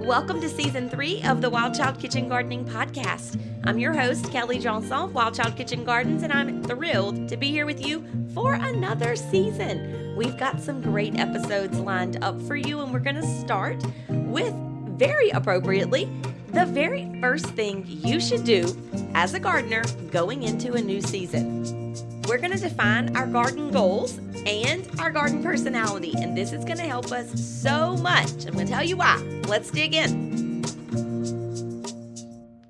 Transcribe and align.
Welcome 0.00 0.40
to 0.40 0.48
season 0.48 0.88
three 0.88 1.22
of 1.24 1.42
the 1.42 1.50
Wild 1.50 1.74
Child 1.74 2.00
Kitchen 2.00 2.26
Gardening 2.26 2.64
Podcast. 2.64 3.38
I'm 3.64 3.78
your 3.78 3.92
host, 3.92 4.32
Kelly 4.32 4.58
Johnson 4.58 4.94
of 4.94 5.14
Wild 5.14 5.34
Child 5.34 5.56
Kitchen 5.56 5.84
Gardens, 5.84 6.22
and 6.22 6.32
I'm 6.32 6.64
thrilled 6.64 7.28
to 7.28 7.36
be 7.36 7.48
here 7.48 7.66
with 7.66 7.86
you 7.86 8.02
for 8.32 8.54
another 8.54 9.14
season. 9.14 10.16
We've 10.16 10.38
got 10.38 10.58
some 10.58 10.80
great 10.80 11.18
episodes 11.18 11.78
lined 11.78 12.24
up 12.24 12.40
for 12.42 12.56
you, 12.56 12.80
and 12.80 12.94
we're 12.94 13.00
going 13.00 13.16
to 13.16 13.40
start 13.40 13.84
with, 14.08 14.54
very 14.98 15.28
appropriately, 15.30 16.10
the 16.48 16.64
very 16.64 17.20
first 17.20 17.46
thing 17.48 17.84
you 17.86 18.20
should 18.20 18.44
do 18.44 18.74
as 19.14 19.34
a 19.34 19.38
gardener 19.38 19.84
going 20.10 20.44
into 20.44 20.72
a 20.72 20.80
new 20.80 21.02
season. 21.02 21.79
We're 22.30 22.38
going 22.38 22.52
to 22.52 22.58
define 22.58 23.16
our 23.16 23.26
garden 23.26 23.72
goals 23.72 24.18
and 24.46 24.88
our 25.00 25.10
garden 25.10 25.42
personality, 25.42 26.14
and 26.16 26.36
this 26.36 26.52
is 26.52 26.64
going 26.64 26.76
to 26.76 26.84
help 26.84 27.10
us 27.10 27.28
so 27.44 27.96
much. 27.96 28.46
I'm 28.46 28.52
going 28.52 28.68
to 28.68 28.72
tell 28.72 28.84
you 28.84 28.96
why. 28.96 29.16
Let's 29.48 29.72
dig 29.72 29.96
in. 29.96 30.62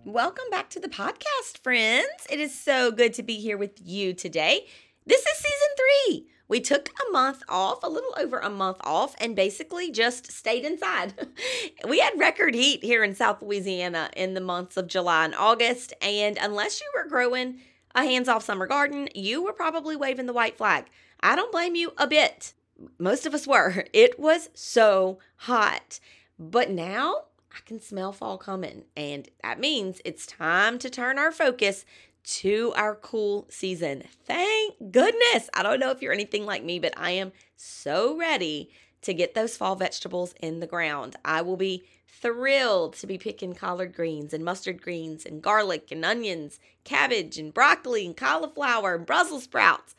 Welcome 0.07 0.47
back 0.51 0.71
to 0.71 0.81
the 0.81 0.89
podcast, 0.89 1.59
friends. 1.63 2.09
It 2.31 2.41
is 2.41 2.59
so 2.59 2.91
good 2.91 3.13
to 3.13 3.23
be 3.23 3.35
here 3.35 3.59
with 3.59 3.73
you 3.85 4.15
today. 4.15 4.67
This 5.05 5.21
is 5.21 5.37
season 5.37 5.69
three. 5.77 6.27
We 6.49 6.61
took 6.61 6.89
a 6.89 7.13
month 7.13 7.43
off, 7.47 7.83
a 7.83 7.89
little 7.91 8.15
over 8.19 8.39
a 8.39 8.49
month 8.49 8.79
off, 8.81 9.15
and 9.21 9.37
basically 9.37 9.93
just 9.93 10.33
stayed 10.33 10.65
inside. 10.65 11.13
we 11.87 11.99
had 12.01 12.19
record 12.19 12.55
heat 12.55 12.83
here 12.83 13.05
in 13.05 13.15
South 13.15 13.43
Louisiana 13.43 14.09
in 14.17 14.33
the 14.33 14.41
months 14.41 14.79
of 14.79 14.87
July 14.87 15.27
and 15.27 15.35
August, 15.35 15.93
and 16.01 16.39
unless 16.41 16.81
you 16.81 16.91
were 16.97 17.11
growing 17.11 17.61
a 17.95 18.05
hands 18.05 18.29
off 18.29 18.45
summer 18.45 18.67
garden, 18.67 19.09
you 19.15 19.43
were 19.43 19.53
probably 19.53 19.97
waving 19.97 20.27
the 20.27 20.33
white 20.33 20.57
flag. 20.57 20.87
I 21.21 21.37
don't 21.37 21.53
blame 21.53 21.75
you 21.75 21.93
a 21.99 22.07
bit. 22.07 22.55
Most 22.99 23.27
of 23.27 23.35
us 23.35 23.47
were. 23.47 23.85
It 23.93 24.19
was 24.19 24.49
so 24.55 25.19
hot. 25.37 26.01
But 26.39 26.71
now 26.71 27.25
I 27.53 27.59
can 27.67 27.81
smell 27.81 28.13
fall 28.13 28.39
coming, 28.39 28.85
and 28.97 29.29
that 29.43 29.61
means 29.61 30.01
it's 30.05 30.27
time 30.27 30.79
to 30.79 30.89
turn 30.89 31.19
our 31.19 31.33
focus 31.33 31.85
to 32.23 32.73
our 32.77 32.95
cool 32.95 33.47
season. 33.51 34.05
Thank 34.25 34.93
goodness. 34.93 35.51
I 35.55 35.63
don't 35.63 35.81
know 35.81 35.91
if 35.91 36.01
you're 36.01 36.13
anything 36.13 36.47
like 36.47 36.65
me, 36.65 36.79
but 36.79 36.95
I 36.97 37.11
am 37.13 37.33
so 37.57 38.17
ready 38.17 38.71
to 39.03 39.15
get 39.15 39.35
those 39.35 39.57
fall 39.57 39.77
vegetables 39.77 40.35
in 40.41 40.61
the 40.61 40.67
ground. 40.67 41.17
I 41.25 41.43
will 41.43 41.57
be 41.57 41.85
thrilled 42.21 42.95
to 42.95 43.07
be 43.07 43.19
picking 43.19 43.55
collard 43.55 43.95
greens 43.95 44.33
and 44.33 44.45
mustard 44.45 44.83
greens 44.83 45.25
and 45.25 45.43
garlic 45.43 45.91
and 45.91 46.05
onions, 46.05 46.61
cabbage 46.85 47.39
and 47.39 47.55
broccoli 47.55 48.05
and 48.07 48.17
cauliflower 48.17 48.95
and 48.95 49.07
Brussels 49.07 49.45
sprouts. 49.45 49.95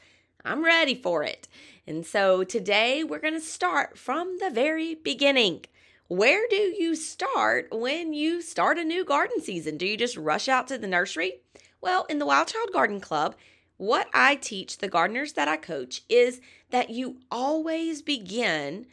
I'm 0.45 0.63
ready 0.63 0.95
for 0.95 1.23
it. 1.23 1.47
And 1.87 2.05
so 2.05 2.43
today 2.43 3.03
we're 3.03 3.19
going 3.19 3.33
to 3.33 3.41
start 3.41 3.97
from 3.97 4.37
the 4.39 4.49
very 4.49 4.95
beginning. 4.95 5.65
Where 6.07 6.45
do 6.49 6.55
you 6.55 6.95
start 6.95 7.69
when 7.71 8.13
you 8.13 8.41
start 8.41 8.77
a 8.77 8.83
new 8.83 9.05
garden 9.05 9.41
season? 9.41 9.77
Do 9.77 9.85
you 9.85 9.97
just 9.97 10.17
rush 10.17 10.47
out 10.47 10.67
to 10.67 10.77
the 10.77 10.87
nursery? 10.87 11.41
Well, 11.79 12.05
in 12.09 12.19
the 12.19 12.25
Wild 12.25 12.49
Child 12.49 12.69
Garden 12.73 12.99
Club, 12.99 13.35
what 13.77 14.07
I 14.13 14.35
teach 14.35 14.77
the 14.77 14.87
gardeners 14.87 15.33
that 15.33 15.47
I 15.47 15.57
coach 15.57 16.03
is 16.07 16.39
that 16.69 16.91
you 16.91 17.17
always 17.31 18.01
begin 18.01 18.85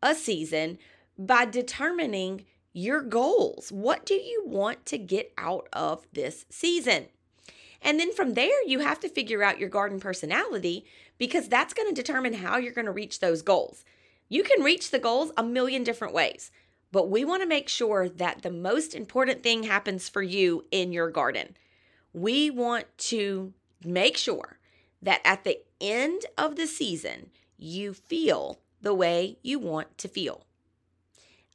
a 0.00 0.14
season 0.14 0.78
by 1.18 1.44
determining 1.44 2.44
your 2.72 3.02
goals. 3.02 3.70
What 3.70 4.06
do 4.06 4.14
you 4.14 4.42
want 4.46 4.86
to 4.86 4.98
get 4.98 5.32
out 5.38 5.68
of 5.72 6.06
this 6.12 6.46
season? 6.50 7.06
And 7.80 7.98
then 7.98 8.12
from 8.12 8.34
there, 8.34 8.62
you 8.66 8.80
have 8.80 9.00
to 9.00 9.08
figure 9.08 9.42
out 9.42 9.58
your 9.58 9.68
garden 9.68 10.00
personality 10.00 10.84
because 11.16 11.48
that's 11.48 11.74
going 11.74 11.88
to 11.88 11.94
determine 11.94 12.34
how 12.34 12.58
you're 12.58 12.72
going 12.72 12.86
to 12.86 12.92
reach 12.92 13.20
those 13.20 13.42
goals. 13.42 13.84
You 14.28 14.42
can 14.42 14.62
reach 14.62 14.90
the 14.90 14.98
goals 14.98 15.32
a 15.36 15.42
million 15.42 15.84
different 15.84 16.14
ways, 16.14 16.50
but 16.92 17.08
we 17.08 17.24
want 17.24 17.42
to 17.42 17.48
make 17.48 17.68
sure 17.68 18.08
that 18.08 18.42
the 18.42 18.50
most 18.50 18.94
important 18.94 19.42
thing 19.42 19.62
happens 19.62 20.08
for 20.08 20.22
you 20.22 20.64
in 20.70 20.92
your 20.92 21.10
garden. 21.10 21.56
We 22.12 22.50
want 22.50 22.86
to 22.98 23.52
make 23.84 24.16
sure 24.16 24.58
that 25.00 25.20
at 25.24 25.44
the 25.44 25.60
end 25.80 26.22
of 26.36 26.56
the 26.56 26.66
season, 26.66 27.30
you 27.56 27.94
feel 27.94 28.58
the 28.80 28.94
way 28.94 29.38
you 29.42 29.58
want 29.58 29.96
to 29.98 30.08
feel. 30.08 30.44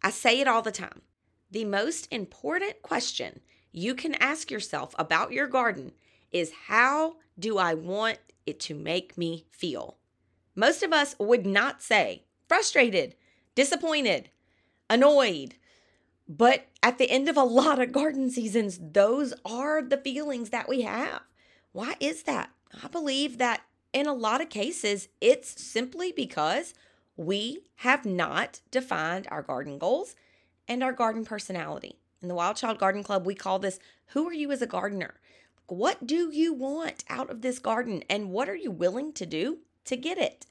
I 0.03 0.09
say 0.09 0.39
it 0.39 0.47
all 0.47 0.61
the 0.61 0.71
time. 0.71 1.01
The 1.49 1.65
most 1.65 2.07
important 2.11 2.81
question 2.81 3.39
you 3.71 3.95
can 3.95 4.15
ask 4.15 4.51
yourself 4.51 4.93
about 4.99 5.31
your 5.31 5.47
garden 5.47 5.93
is 6.31 6.51
how 6.67 7.15
do 7.39 7.57
I 7.57 7.73
want 7.73 8.19
it 8.45 8.59
to 8.61 8.75
make 8.75 9.17
me 9.17 9.45
feel? 9.51 9.97
Most 10.55 10.83
of 10.83 10.93
us 10.93 11.15
would 11.19 11.45
not 11.45 11.81
say 11.81 12.23
frustrated, 12.47 13.15
disappointed, 13.55 14.29
annoyed. 14.89 15.55
But 16.27 16.67
at 16.81 16.97
the 16.97 17.09
end 17.09 17.29
of 17.29 17.37
a 17.37 17.43
lot 17.43 17.81
of 17.81 17.91
garden 17.91 18.29
seasons, 18.29 18.79
those 18.81 19.33
are 19.45 19.81
the 19.81 19.97
feelings 19.97 20.49
that 20.49 20.69
we 20.69 20.81
have. 20.81 21.21
Why 21.71 21.95
is 21.99 22.23
that? 22.23 22.51
I 22.83 22.87
believe 22.87 23.37
that 23.37 23.61
in 23.93 24.07
a 24.07 24.13
lot 24.13 24.41
of 24.41 24.49
cases, 24.49 25.07
it's 25.21 25.61
simply 25.61 26.11
because 26.11 26.73
we 27.15 27.63
have 27.77 28.05
not 28.05 28.61
defined 28.71 29.27
our 29.29 29.41
garden 29.41 29.77
goals 29.77 30.15
and 30.67 30.83
our 30.83 30.93
garden 30.93 31.25
personality. 31.25 31.97
In 32.21 32.27
the 32.27 32.35
Wild 32.35 32.55
Child 32.55 32.79
Garden 32.79 33.03
Club, 33.03 33.25
we 33.25 33.35
call 33.35 33.59
this 33.59 33.79
Who 34.07 34.27
Are 34.27 34.33
You 34.33 34.51
as 34.51 34.61
a 34.61 34.67
Gardener? 34.67 35.15
What 35.67 36.07
do 36.07 36.31
you 36.31 36.53
want 36.53 37.03
out 37.09 37.29
of 37.29 37.41
this 37.41 37.59
garden 37.59 38.03
and 38.09 38.31
what 38.31 38.49
are 38.49 38.55
you 38.55 38.71
willing 38.71 39.13
to 39.13 39.25
do 39.25 39.59
to 39.85 39.97
get 39.97 40.17
it? 40.17 40.45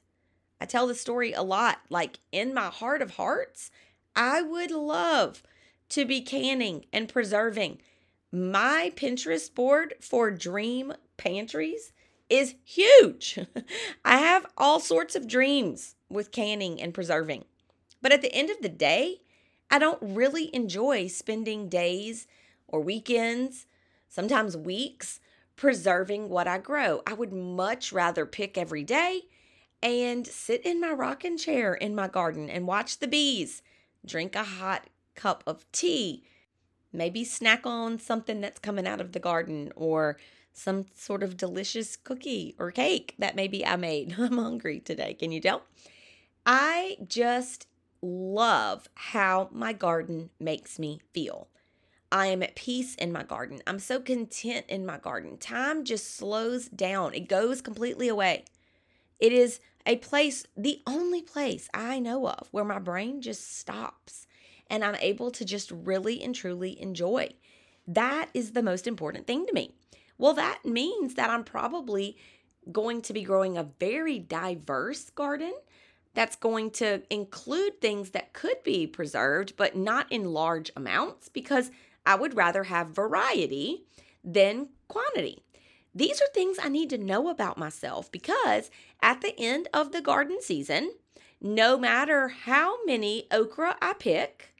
I 0.59 0.65
tell 0.65 0.87
the 0.87 0.95
story 0.95 1.33
a 1.33 1.41
lot. 1.41 1.79
Like 1.89 2.19
in 2.31 2.53
my 2.53 2.67
heart 2.67 3.01
of 3.01 3.15
hearts, 3.15 3.71
I 4.15 4.41
would 4.41 4.71
love 4.71 5.43
to 5.89 6.05
be 6.05 6.21
canning 6.21 6.85
and 6.93 7.09
preserving. 7.09 7.79
My 8.31 8.91
Pinterest 8.95 9.53
board 9.53 9.95
for 9.99 10.31
dream 10.31 10.93
pantries 11.17 11.91
is 12.33 12.55
huge. 12.63 13.37
I 14.05 14.17
have 14.17 14.47
all 14.57 14.79
sorts 14.79 15.15
of 15.15 15.27
dreams 15.27 15.95
with 16.09 16.31
canning 16.31 16.81
and 16.81 16.91
preserving. 16.91 17.45
But 18.01 18.11
at 18.11 18.23
the 18.23 18.33
end 18.33 18.49
of 18.49 18.59
the 18.61 18.69
day, 18.69 19.21
I 19.69 19.77
don't 19.77 19.99
really 20.01 20.53
enjoy 20.53 21.07
spending 21.07 21.69
days 21.69 22.25
or 22.67 22.81
weekends, 22.81 23.67
sometimes 24.09 24.57
weeks, 24.57 25.19
preserving 25.55 26.29
what 26.29 26.47
I 26.47 26.57
grow. 26.57 27.03
I 27.05 27.13
would 27.13 27.31
much 27.31 27.93
rather 27.93 28.25
pick 28.25 28.57
every 28.57 28.83
day 28.83 29.21
and 29.83 30.25
sit 30.25 30.65
in 30.65 30.81
my 30.81 30.91
rocking 30.91 31.37
chair 31.37 31.75
in 31.75 31.93
my 31.93 32.07
garden 32.07 32.49
and 32.49 32.65
watch 32.65 32.97
the 32.97 33.07
bees, 33.07 33.61
drink 34.03 34.35
a 34.35 34.43
hot 34.43 34.89
cup 35.13 35.43
of 35.45 35.71
tea, 35.71 36.23
maybe 36.91 37.23
snack 37.23 37.67
on 37.67 37.99
something 37.99 38.41
that's 38.41 38.59
coming 38.59 38.87
out 38.87 39.01
of 39.01 39.11
the 39.11 39.19
garden 39.19 39.71
or 39.75 40.17
some 40.53 40.85
sort 40.93 41.23
of 41.23 41.37
delicious 41.37 41.95
cookie 41.95 42.55
or 42.59 42.71
cake 42.71 43.15
that 43.19 43.35
maybe 43.35 43.65
I 43.65 43.75
made. 43.75 44.15
I'm 44.17 44.37
hungry 44.37 44.79
today. 44.79 45.13
Can 45.13 45.31
you 45.31 45.41
tell? 45.41 45.63
I 46.45 46.97
just 47.07 47.67
love 48.01 48.89
how 48.95 49.49
my 49.51 49.73
garden 49.73 50.29
makes 50.39 50.77
me 50.77 50.99
feel. 51.13 51.47
I 52.11 52.27
am 52.27 52.43
at 52.43 52.55
peace 52.55 52.93
in 52.95 53.11
my 53.11 53.23
garden. 53.23 53.61
I'm 53.65 53.79
so 53.79 53.99
content 53.99 54.65
in 54.69 54.85
my 54.85 54.97
garden. 54.97 55.37
Time 55.37 55.83
just 55.83 56.15
slows 56.15 56.67
down, 56.67 57.13
it 57.13 57.27
goes 57.27 57.61
completely 57.61 58.07
away. 58.07 58.45
It 59.19 59.33
is 59.33 59.59
a 59.85 59.95
place, 59.97 60.45
the 60.55 60.81
only 60.85 61.21
place 61.21 61.69
I 61.73 61.99
know 61.99 62.27
of 62.27 62.47
where 62.51 62.63
my 62.63 62.79
brain 62.79 63.21
just 63.21 63.57
stops 63.57 64.27
and 64.69 64.83
I'm 64.83 64.95
able 64.95 65.31
to 65.31 65.45
just 65.45 65.71
really 65.71 66.21
and 66.23 66.35
truly 66.35 66.79
enjoy. 66.81 67.29
That 67.87 68.29
is 68.33 68.51
the 68.51 68.63
most 68.63 68.87
important 68.87 69.27
thing 69.27 69.45
to 69.47 69.53
me. 69.53 69.73
Well, 70.17 70.33
that 70.33 70.65
means 70.65 71.15
that 71.15 71.29
I'm 71.29 71.43
probably 71.43 72.17
going 72.71 73.01
to 73.03 73.13
be 73.13 73.23
growing 73.23 73.57
a 73.57 73.69
very 73.79 74.19
diverse 74.19 75.09
garden 75.09 75.53
that's 76.13 76.35
going 76.35 76.69
to 76.71 77.01
include 77.09 77.81
things 77.81 78.11
that 78.11 78.33
could 78.33 78.63
be 78.63 78.85
preserved, 78.85 79.55
but 79.57 79.75
not 79.75 80.11
in 80.11 80.31
large 80.31 80.71
amounts 80.75 81.29
because 81.29 81.71
I 82.05 82.15
would 82.15 82.35
rather 82.35 82.65
have 82.65 82.89
variety 82.89 83.85
than 84.23 84.69
quantity. 84.87 85.43
These 85.95 86.21
are 86.21 86.33
things 86.33 86.57
I 86.61 86.69
need 86.69 86.89
to 86.91 86.97
know 86.97 87.29
about 87.29 87.57
myself 87.57 88.11
because 88.11 88.71
at 89.01 89.21
the 89.21 89.39
end 89.39 89.67
of 89.73 89.91
the 89.91 90.01
garden 90.01 90.37
season, 90.41 90.93
no 91.41 91.77
matter 91.77 92.29
how 92.29 92.83
many 92.85 93.27
okra 93.31 93.77
I 93.81 93.93
pick 93.93 94.55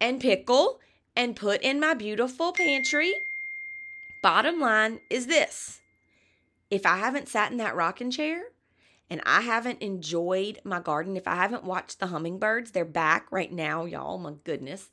and 0.00 0.20
pickle 0.20 0.80
and 1.14 1.36
put 1.36 1.62
in 1.62 1.80
my 1.80 1.94
beautiful 1.94 2.52
pantry, 2.52 3.14
bottom 4.22 4.60
line 4.60 5.00
is 5.10 5.26
this 5.26 5.80
if 6.70 6.84
I 6.84 6.98
haven't 6.98 7.28
sat 7.28 7.50
in 7.50 7.58
that 7.58 7.74
rocking 7.74 8.10
chair 8.10 8.42
and 9.10 9.22
I 9.24 9.40
haven't 9.40 9.80
enjoyed 9.80 10.60
my 10.64 10.80
garden, 10.80 11.16
if 11.16 11.26
I 11.26 11.36
haven't 11.36 11.64
watched 11.64 11.98
the 11.98 12.08
hummingbirds, 12.08 12.72
they're 12.72 12.84
back 12.84 13.30
right 13.30 13.50
now, 13.50 13.84
y'all, 13.84 14.18
my 14.18 14.34
goodness. 14.44 14.90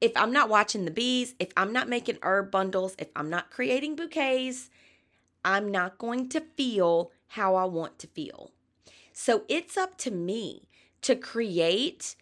If 0.00 0.12
I'm 0.16 0.32
not 0.32 0.48
watching 0.48 0.84
the 0.84 0.90
bees, 0.90 1.34
if 1.38 1.50
I'm 1.56 1.72
not 1.72 1.88
making 1.88 2.18
herb 2.22 2.50
bundles, 2.50 2.94
if 2.98 3.08
I'm 3.14 3.28
not 3.28 3.50
creating 3.50 3.96
bouquets, 3.96 4.70
I'm 5.44 5.70
not 5.70 5.98
going 5.98 6.28
to 6.30 6.40
feel 6.40 7.10
how 7.28 7.56
I 7.56 7.64
want 7.64 7.98
to 7.98 8.06
feel. 8.06 8.52
So 9.12 9.42
it's 9.48 9.76
up 9.76 9.98
to 9.98 10.10
me 10.10 10.68
to 11.02 11.16
create 11.16 12.16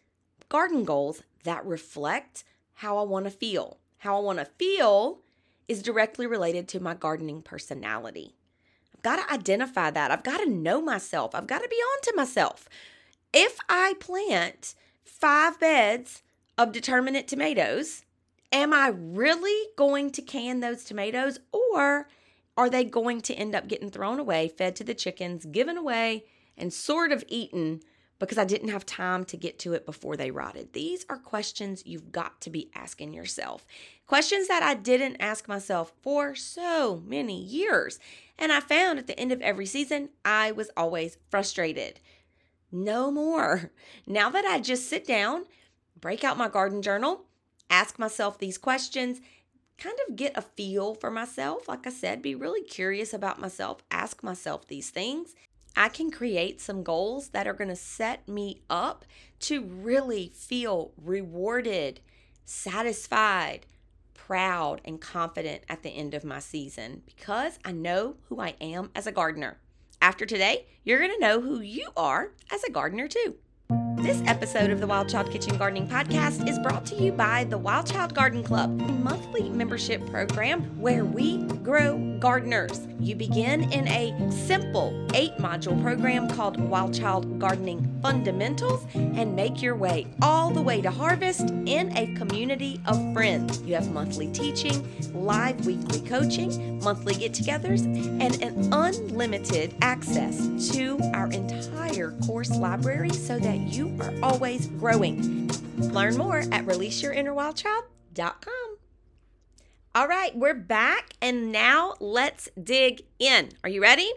garden 0.48 0.84
goals 0.84 1.22
that 1.44 1.64
reflect 1.64 2.44
how 2.74 2.98
I 2.98 3.02
want 3.02 3.26
to 3.26 3.30
feel. 3.30 3.78
How 3.98 4.16
I 4.16 4.20
want 4.20 4.38
to 4.38 4.44
feel 4.44 5.20
is 5.68 5.82
directly 5.82 6.26
related 6.26 6.68
to 6.68 6.80
my 6.80 6.94
gardening 6.94 7.42
personality. 7.42 8.34
I've 8.94 9.02
got 9.02 9.16
to 9.16 9.34
identify 9.34 9.90
that. 9.90 10.10
I've 10.10 10.22
got 10.22 10.38
to 10.38 10.50
know 10.50 10.80
myself. 10.80 11.34
I've 11.34 11.46
got 11.46 11.62
to 11.62 11.68
be 11.68 11.76
on 11.76 12.02
to 12.02 12.14
myself. 12.16 12.68
If 13.32 13.58
I 13.68 13.94
plant 14.00 14.74
five 15.04 15.58
beds 15.60 16.22
of 16.56 16.72
determinate 16.72 17.28
tomatoes, 17.28 18.04
am 18.52 18.72
I 18.72 18.88
really 18.88 19.68
going 19.76 20.10
to 20.12 20.22
can 20.22 20.60
those 20.60 20.84
tomatoes 20.84 21.38
or 21.52 22.08
are 22.56 22.70
they 22.70 22.84
going 22.84 23.20
to 23.22 23.34
end 23.34 23.54
up 23.54 23.68
getting 23.68 23.90
thrown 23.90 24.18
away, 24.18 24.48
fed 24.48 24.76
to 24.76 24.84
the 24.84 24.94
chickens, 24.94 25.44
given 25.44 25.76
away, 25.76 26.24
and 26.56 26.72
sort 26.72 27.12
of 27.12 27.22
eaten 27.28 27.80
because 28.18 28.38
I 28.38 28.44
didn't 28.44 28.68
have 28.68 28.86
time 28.86 29.24
to 29.26 29.36
get 29.36 29.58
to 29.60 29.74
it 29.74 29.84
before 29.84 30.16
they 30.16 30.30
rotted? 30.30 30.72
These 30.72 31.04
are 31.08 31.18
questions 31.18 31.82
you've 31.86 32.12
got 32.12 32.40
to 32.42 32.50
be 32.50 32.70
asking 32.74 33.12
yourself. 33.12 33.66
Questions 34.06 34.48
that 34.48 34.62
I 34.62 34.74
didn't 34.74 35.16
ask 35.20 35.48
myself 35.48 35.92
for 36.02 36.34
so 36.34 37.02
many 37.04 37.40
years. 37.40 37.98
And 38.38 38.52
I 38.52 38.60
found 38.60 38.98
at 38.98 39.06
the 39.06 39.18
end 39.18 39.32
of 39.32 39.40
every 39.42 39.66
season, 39.66 40.10
I 40.24 40.52
was 40.52 40.70
always 40.76 41.18
frustrated. 41.30 42.00
No 42.72 43.10
more. 43.10 43.70
Now 44.06 44.30
that 44.30 44.44
I 44.44 44.60
just 44.60 44.88
sit 44.88 45.04
down, 45.04 45.46
break 46.00 46.22
out 46.22 46.38
my 46.38 46.48
garden 46.48 46.80
journal, 46.80 47.24
ask 47.68 47.98
myself 47.98 48.38
these 48.38 48.56
questions, 48.56 49.20
kind 49.78 49.96
of 50.08 50.16
get 50.16 50.36
a 50.36 50.42
feel 50.42 50.94
for 50.94 51.10
myself. 51.10 51.68
Like 51.68 51.86
I 51.86 51.90
said, 51.90 52.22
be 52.22 52.34
really 52.34 52.62
curious 52.62 53.12
about 53.12 53.40
myself, 53.40 53.82
ask 53.90 54.22
myself 54.22 54.68
these 54.68 54.90
things. 54.90 55.34
I 55.76 55.90
can 55.90 56.11
create 56.11 56.61
some 56.61 56.82
goals 56.82 57.28
that 57.28 57.46
are 57.46 57.52
going 57.52 57.69
to 57.69 57.76
set 57.76 58.26
me 58.26 58.62
up 58.70 59.05
to 59.40 59.62
really 59.62 60.32
feel 60.34 60.93
rewarded, 60.96 62.00
satisfied, 62.46 63.67
proud, 64.14 64.81
and 64.87 64.99
confident 65.00 65.64
at 65.69 65.82
the 65.82 65.90
end 65.90 66.14
of 66.14 66.25
my 66.25 66.38
season 66.38 67.02
because 67.05 67.58
I 67.62 67.73
know 67.73 68.17
who 68.28 68.40
I 68.40 68.55
am 68.58 68.90
as 68.94 69.06
a 69.06 69.12
gardener. 69.12 69.58
After 70.00 70.25
today, 70.25 70.67
you're 70.82 70.99
going 70.99 71.12
to 71.12 71.20
know 71.20 71.43
who 71.43 71.61
you 71.61 71.90
are 71.94 72.32
as 72.50 72.64
a 72.64 72.70
gardener 72.70 73.06
too. 73.06 73.37
This 73.96 74.23
episode 74.26 74.70
of 74.70 74.81
the 74.81 74.87
Wild 74.87 75.08
Child 75.08 75.31
Kitchen 75.31 75.58
Gardening 75.58 75.88
Podcast 75.88 76.49
is 76.49 76.58
brought 76.61 76.87
to 76.87 76.94
you 76.94 77.12
by 77.12 77.44
the 77.44 77.58
Wild 77.58 77.87
Child 77.87 78.14
Garden 78.14 78.43
Club, 78.43 78.81
a 78.81 78.93
monthly 78.93 79.49
membership 79.50 80.05
program 80.06 80.62
where 80.81 81.05
we 81.05 81.38
grow 81.38 81.96
gardeners. 82.20 82.86
You 83.00 83.14
begin 83.14 83.72
in 83.72 83.88
a 83.88 84.30
simple 84.30 85.06
eight 85.14 85.36
module 85.38 85.80
program 85.82 86.28
called 86.28 86.58
Wild 86.58 86.94
Child 86.94 87.38
Gardening 87.38 87.98
Fundamentals 88.02 88.86
and 88.94 89.34
make 89.34 89.62
your 89.62 89.76
way 89.76 90.06
all 90.22 90.50
the 90.50 90.62
way 90.62 90.80
to 90.80 90.90
harvest 90.90 91.50
in 91.66 91.96
a 91.96 92.14
community 92.16 92.80
of 92.86 93.12
friends. 93.12 93.60
You 93.62 93.74
have 93.74 93.90
monthly 93.92 94.30
teaching, 94.32 94.86
live 95.12 95.66
weekly 95.66 96.00
coaching, 96.00 96.80
monthly 96.82 97.14
get 97.14 97.32
togethers, 97.32 97.84
and 98.20 98.42
an 98.42 98.72
unlimited 98.72 99.74
access 99.82 100.72
to 100.72 100.98
our 101.14 101.30
entire 101.32 102.12
course 102.26 102.50
library 102.50 103.10
so 103.10 103.38
that 103.38 103.58
you 103.58 103.94
are 104.00 104.12
always 104.22 104.66
growing. 104.66 105.48
Learn 105.78 106.16
more 106.16 106.38
at 106.52 106.64
releaseyourinnerwildchild.com. 106.64 108.76
All 109.96 110.08
right, 110.08 110.37
we're 110.37 110.52
back, 110.52 111.14
and 111.22 111.50
now 111.50 111.94
let's 112.00 112.50
dig 112.62 113.06
in. 113.19 113.52
Are 113.64 113.70
you 113.70 113.81
ready? 113.81 114.12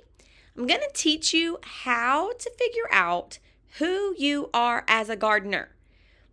I'm 0.58 0.68
going 0.68 0.82
to 0.82 0.92
teach 0.94 1.34
you 1.34 1.58
how 1.64 2.34
to 2.34 2.52
figure 2.60 2.90
out 2.92 3.40
who 3.78 4.14
you 4.18 4.50
are 4.54 4.84
as 4.90 5.08
a 5.08 5.16
gardener. 5.16 5.70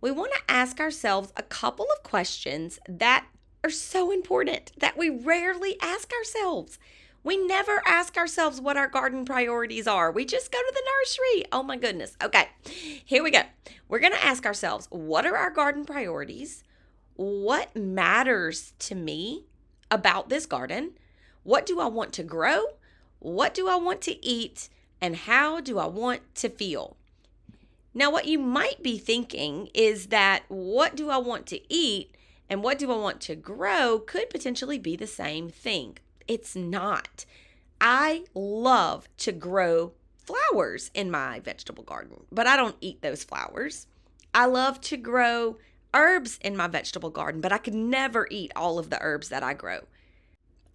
We 0.01 0.11
want 0.11 0.33
to 0.33 0.51
ask 0.53 0.81
ourselves 0.81 1.31
a 1.37 1.43
couple 1.43 1.87
of 1.95 2.03
questions 2.03 2.77
that 2.89 3.25
are 3.63 3.69
so 3.69 4.11
important 4.11 4.73
that 4.79 4.97
we 4.97 5.09
rarely 5.09 5.77
ask 5.81 6.11
ourselves. 6.11 6.77
We 7.23 7.37
never 7.37 7.81
ask 7.85 8.17
ourselves 8.17 8.59
what 8.59 8.75
our 8.75 8.89
garden 8.89 9.23
priorities 9.23 9.87
are. 9.87 10.11
We 10.11 10.25
just 10.25 10.51
go 10.51 10.57
to 10.57 10.73
the 10.73 10.83
nursery. 10.99 11.45
Oh 11.53 11.63
my 11.63 11.77
goodness. 11.77 12.17
Okay, 12.21 12.49
here 12.65 13.23
we 13.23 13.31
go. 13.31 13.43
We're 13.87 13.99
going 13.99 14.11
to 14.11 14.25
ask 14.25 14.45
ourselves 14.45 14.89
what 14.91 15.25
are 15.25 15.37
our 15.37 15.51
garden 15.51 15.85
priorities? 15.85 16.65
What 17.17 17.75
matters 17.75 18.73
to 18.79 18.95
me 18.95 19.45
about 19.91 20.29
this 20.29 20.45
garden? 20.45 20.91
What 21.43 21.65
do 21.65 21.79
I 21.79 21.87
want 21.87 22.13
to 22.13 22.23
grow? 22.23 22.63
What 23.19 23.53
do 23.53 23.67
I 23.67 23.75
want 23.75 24.01
to 24.01 24.25
eat? 24.25 24.69
And 25.01 25.15
how 25.15 25.59
do 25.59 25.79
I 25.79 25.87
want 25.87 26.21
to 26.35 26.49
feel? 26.49 26.95
Now, 27.93 28.11
what 28.11 28.27
you 28.27 28.37
might 28.37 28.83
be 28.83 28.99
thinking 28.99 29.69
is 29.73 30.07
that 30.07 30.43
what 30.47 30.95
do 30.95 31.09
I 31.09 31.17
want 31.17 31.47
to 31.47 31.73
eat 31.73 32.15
and 32.49 32.63
what 32.63 32.77
do 32.77 32.91
I 32.91 32.97
want 32.97 33.19
to 33.21 33.35
grow 33.35 33.99
could 33.99 34.29
potentially 34.29 34.77
be 34.77 34.95
the 34.95 35.07
same 35.07 35.49
thing. 35.49 35.97
It's 36.27 36.55
not. 36.55 37.25
I 37.81 38.25
love 38.33 39.07
to 39.17 39.31
grow 39.31 39.93
flowers 40.17 40.91
in 40.93 41.09
my 41.09 41.39
vegetable 41.39 41.83
garden, 41.83 42.25
but 42.31 42.47
I 42.47 42.55
don't 42.55 42.75
eat 42.81 43.01
those 43.01 43.23
flowers. 43.23 43.87
I 44.33 44.45
love 44.45 44.79
to 44.81 44.97
grow 44.97 45.57
herbs 45.93 46.39
in 46.41 46.57
my 46.57 46.67
vegetable 46.67 47.09
garden, 47.09 47.41
but 47.41 47.51
I 47.51 47.57
could 47.57 47.73
never 47.73 48.27
eat 48.29 48.51
all 48.55 48.79
of 48.79 48.89
the 48.89 49.01
herbs 49.01 49.29
that 49.29 49.43
I 49.43 49.53
grow. 49.53 49.81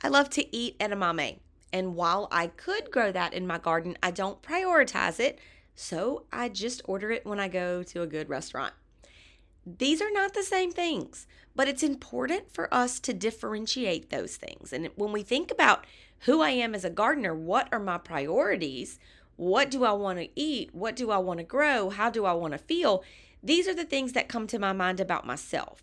I 0.03 0.09
love 0.09 0.31
to 0.31 0.57
eat 0.57 0.79
edamame, 0.79 1.39
and 1.73 1.95
while 1.95 2.29
I 2.31 2.49
could 2.49 2.91
grow 2.91 3.13
that 3.13 3.33
in 3.33 3.47
my 3.47 3.59
garden, 3.59 3.97
I 4.03 4.11
don't 4.11 4.43
prioritize 4.43 5.21
it, 5.21 5.39
so 5.75 6.25
I 6.33 6.49
just 6.49 6.83
order 6.85 7.11
it 7.11 7.25
when 7.25 7.41
I 7.41 7.49
go 7.49 7.83
to 7.83 8.03
a 8.03 8.07
good 8.07 8.29
restaurant. 8.29 8.75
These 9.65 10.03
are 10.03 10.11
not 10.11 10.35
the 10.35 10.43
same 10.43 10.73
things, 10.73 11.27
but 11.55 11.69
it's 11.69 11.83
important 11.85 12.53
for 12.53 12.73
us 12.75 12.99
to 13.01 13.13
differentiate 13.13 14.11
those 14.11 14.37
things. 14.37 14.73
And 14.73 14.91
when 14.97 15.13
we 15.13 15.23
think 15.23 15.51
about 15.51 15.87
who 16.21 16.41
I 16.41 16.51
am 16.51 16.75
as 16.75 16.85
a 16.85 16.91
gardener, 16.91 17.35
what 17.35 17.69
are 17.71 17.79
my 17.79 17.99
priorities? 17.99 18.99
What 19.37 19.71
do 19.71 19.85
I 19.85 19.93
want 19.93 20.19
to 20.19 20.29
eat? 20.35 20.75
What 20.75 20.97
do 20.97 21.11
I 21.11 21.19
want 21.19 21.39
to 21.39 21.45
grow? 21.45 21.91
How 21.91 22.11
do 22.11 22.25
I 22.25 22.33
want 22.33 22.53
to 22.53 22.59
feel? 22.59 23.05
These 23.43 23.67
are 23.69 23.75
the 23.75 23.85
things 23.85 24.13
that 24.13 24.29
come 24.29 24.47
to 24.49 24.59
my 24.59 24.73
mind 24.73 25.01
about 25.01 25.27
myself. 25.27 25.83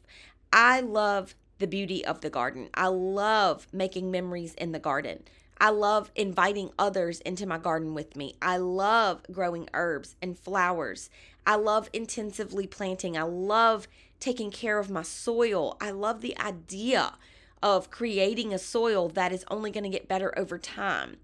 I 0.53 0.79
love 0.79 1.35
the 1.59 1.67
beauty 1.67 2.05
of 2.05 2.21
the 2.21 2.29
garden. 2.29 2.69
I 2.73 2.87
love 2.87 3.67
making 3.73 4.09
memories 4.09 4.53
in 4.55 4.71
the 4.71 4.79
garden. 4.79 5.23
I 5.59 5.71
love 5.71 6.09
inviting 6.15 6.71
others 6.79 7.19
into 7.19 7.45
my 7.45 7.57
garden 7.57 7.93
with 7.93 8.15
me. 8.15 8.35
I 8.41 8.57
love 8.57 9.23
growing 9.29 9.67
herbs 9.73 10.15
and 10.21 10.39
flowers. 10.39 11.09
I 11.45 11.55
love 11.55 11.89
intensively 11.91 12.65
planting. 12.65 13.17
I 13.17 13.23
love 13.23 13.89
taking 14.21 14.51
care 14.51 14.79
of 14.79 14.89
my 14.89 15.01
soil. 15.01 15.75
I 15.81 15.91
love 15.91 16.21
the 16.21 16.39
idea 16.39 17.15
of 17.61 17.91
creating 17.91 18.53
a 18.53 18.59
soil 18.59 19.09
that 19.09 19.33
is 19.33 19.43
only 19.51 19.69
going 19.69 19.83
to 19.83 19.89
get 19.89 20.07
better 20.07 20.37
over 20.39 20.57
time. 20.57 21.17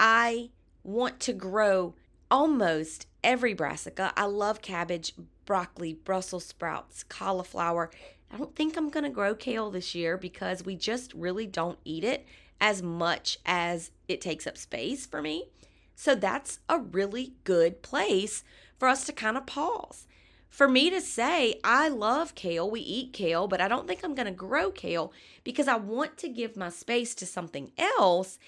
I 0.00 0.50
want 0.82 1.20
to 1.20 1.32
grow 1.32 1.94
almost 2.30 3.06
every 3.22 3.54
brassica. 3.54 4.12
I 4.16 4.24
love 4.24 4.60
cabbage, 4.60 5.14
broccoli, 5.48 5.94
Brussels 5.94 6.44
sprouts, 6.44 7.02
cauliflower. 7.02 7.90
I 8.30 8.36
don't 8.36 8.54
think 8.54 8.76
I'm 8.76 8.90
going 8.90 9.04
to 9.04 9.10
grow 9.10 9.34
kale 9.34 9.70
this 9.70 9.94
year 9.94 10.18
because 10.18 10.62
we 10.62 10.76
just 10.76 11.14
really 11.14 11.46
don't 11.46 11.78
eat 11.86 12.04
it 12.04 12.26
as 12.60 12.82
much 12.82 13.38
as 13.46 13.90
it 14.08 14.20
takes 14.20 14.46
up 14.46 14.58
space 14.58 15.06
for 15.06 15.22
me. 15.22 15.48
So 15.94 16.14
that's 16.14 16.58
a 16.68 16.78
really 16.78 17.32
good 17.44 17.80
place 17.80 18.44
for 18.78 18.88
us 18.88 19.06
to 19.06 19.12
kind 19.14 19.38
of 19.38 19.46
pause. 19.46 20.06
For 20.50 20.68
me 20.68 20.90
to 20.90 21.00
say, 21.00 21.58
I 21.64 21.88
love 21.88 22.34
kale, 22.34 22.70
we 22.70 22.80
eat 22.80 23.14
kale, 23.14 23.48
but 23.48 23.62
I 23.62 23.68
don't 23.68 23.88
think 23.88 24.04
I'm 24.04 24.14
going 24.14 24.26
to 24.26 24.32
grow 24.32 24.70
kale 24.70 25.14
because 25.44 25.66
I 25.66 25.76
want 25.76 26.18
to 26.18 26.28
give 26.28 26.58
my 26.58 26.68
space 26.68 27.14
to 27.14 27.24
something 27.24 27.72
else 27.78 28.38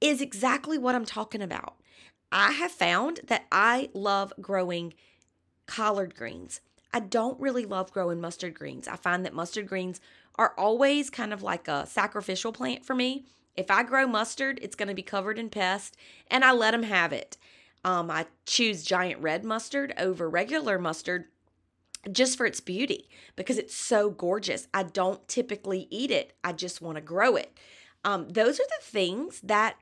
is 0.00 0.20
exactly 0.20 0.76
what 0.76 0.96
I'm 0.96 1.04
talking 1.04 1.40
about. 1.40 1.76
I 2.32 2.50
have 2.50 2.72
found 2.72 3.20
that 3.28 3.46
I 3.52 3.90
love 3.94 4.32
growing 4.40 4.94
collard 5.68 6.16
greens. 6.16 6.60
I 6.92 6.98
don't 6.98 7.38
really 7.38 7.64
love 7.64 7.92
growing 7.92 8.20
mustard 8.20 8.54
greens. 8.54 8.88
I 8.88 8.96
find 8.96 9.24
that 9.24 9.34
mustard 9.34 9.68
greens 9.68 10.00
are 10.36 10.54
always 10.56 11.10
kind 11.10 11.32
of 11.32 11.42
like 11.42 11.68
a 11.68 11.86
sacrificial 11.86 12.52
plant 12.52 12.84
for 12.84 12.94
me. 12.94 13.26
If 13.56 13.70
I 13.70 13.82
grow 13.82 14.06
mustard, 14.06 14.58
it's 14.62 14.74
going 14.74 14.88
to 14.88 14.94
be 14.94 15.02
covered 15.02 15.38
in 15.38 15.50
pest, 15.50 15.96
and 16.30 16.44
I 16.44 16.52
let 16.52 16.70
them 16.70 16.84
have 16.84 17.12
it. 17.12 17.36
Um, 17.84 18.10
I 18.10 18.26
choose 18.46 18.82
giant 18.82 19.20
red 19.20 19.44
mustard 19.44 19.92
over 19.98 20.28
regular 20.28 20.78
mustard 20.78 21.26
just 22.10 22.36
for 22.36 22.46
its 22.46 22.60
beauty 22.60 23.08
because 23.36 23.58
it's 23.58 23.74
so 23.74 24.10
gorgeous. 24.10 24.68
I 24.72 24.84
don't 24.84 25.26
typically 25.28 25.86
eat 25.90 26.10
it, 26.10 26.32
I 26.42 26.52
just 26.52 26.80
want 26.80 26.96
to 26.96 27.02
grow 27.02 27.36
it. 27.36 27.56
Um, 28.04 28.28
those 28.28 28.58
are 28.60 28.66
the 28.68 28.84
things 28.84 29.40
that 29.42 29.76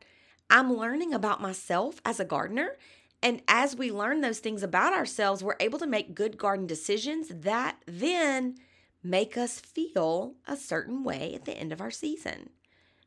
I'm 0.48 0.72
learning 0.72 1.12
about 1.12 1.42
myself 1.42 2.00
as 2.04 2.18
a 2.18 2.24
gardener. 2.24 2.76
And 3.22 3.42
as 3.48 3.74
we 3.74 3.90
learn 3.90 4.20
those 4.20 4.38
things 4.38 4.62
about 4.62 4.92
ourselves, 4.92 5.42
we're 5.42 5.56
able 5.60 5.78
to 5.78 5.86
make 5.86 6.14
good 6.14 6.36
garden 6.36 6.66
decisions 6.66 7.28
that 7.28 7.76
then 7.86 8.56
make 9.02 9.36
us 9.36 9.60
feel 9.60 10.34
a 10.46 10.56
certain 10.56 11.04
way 11.04 11.32
at 11.34 11.44
the 11.44 11.56
end 11.56 11.72
of 11.72 11.80
our 11.80 11.90
season. 11.90 12.50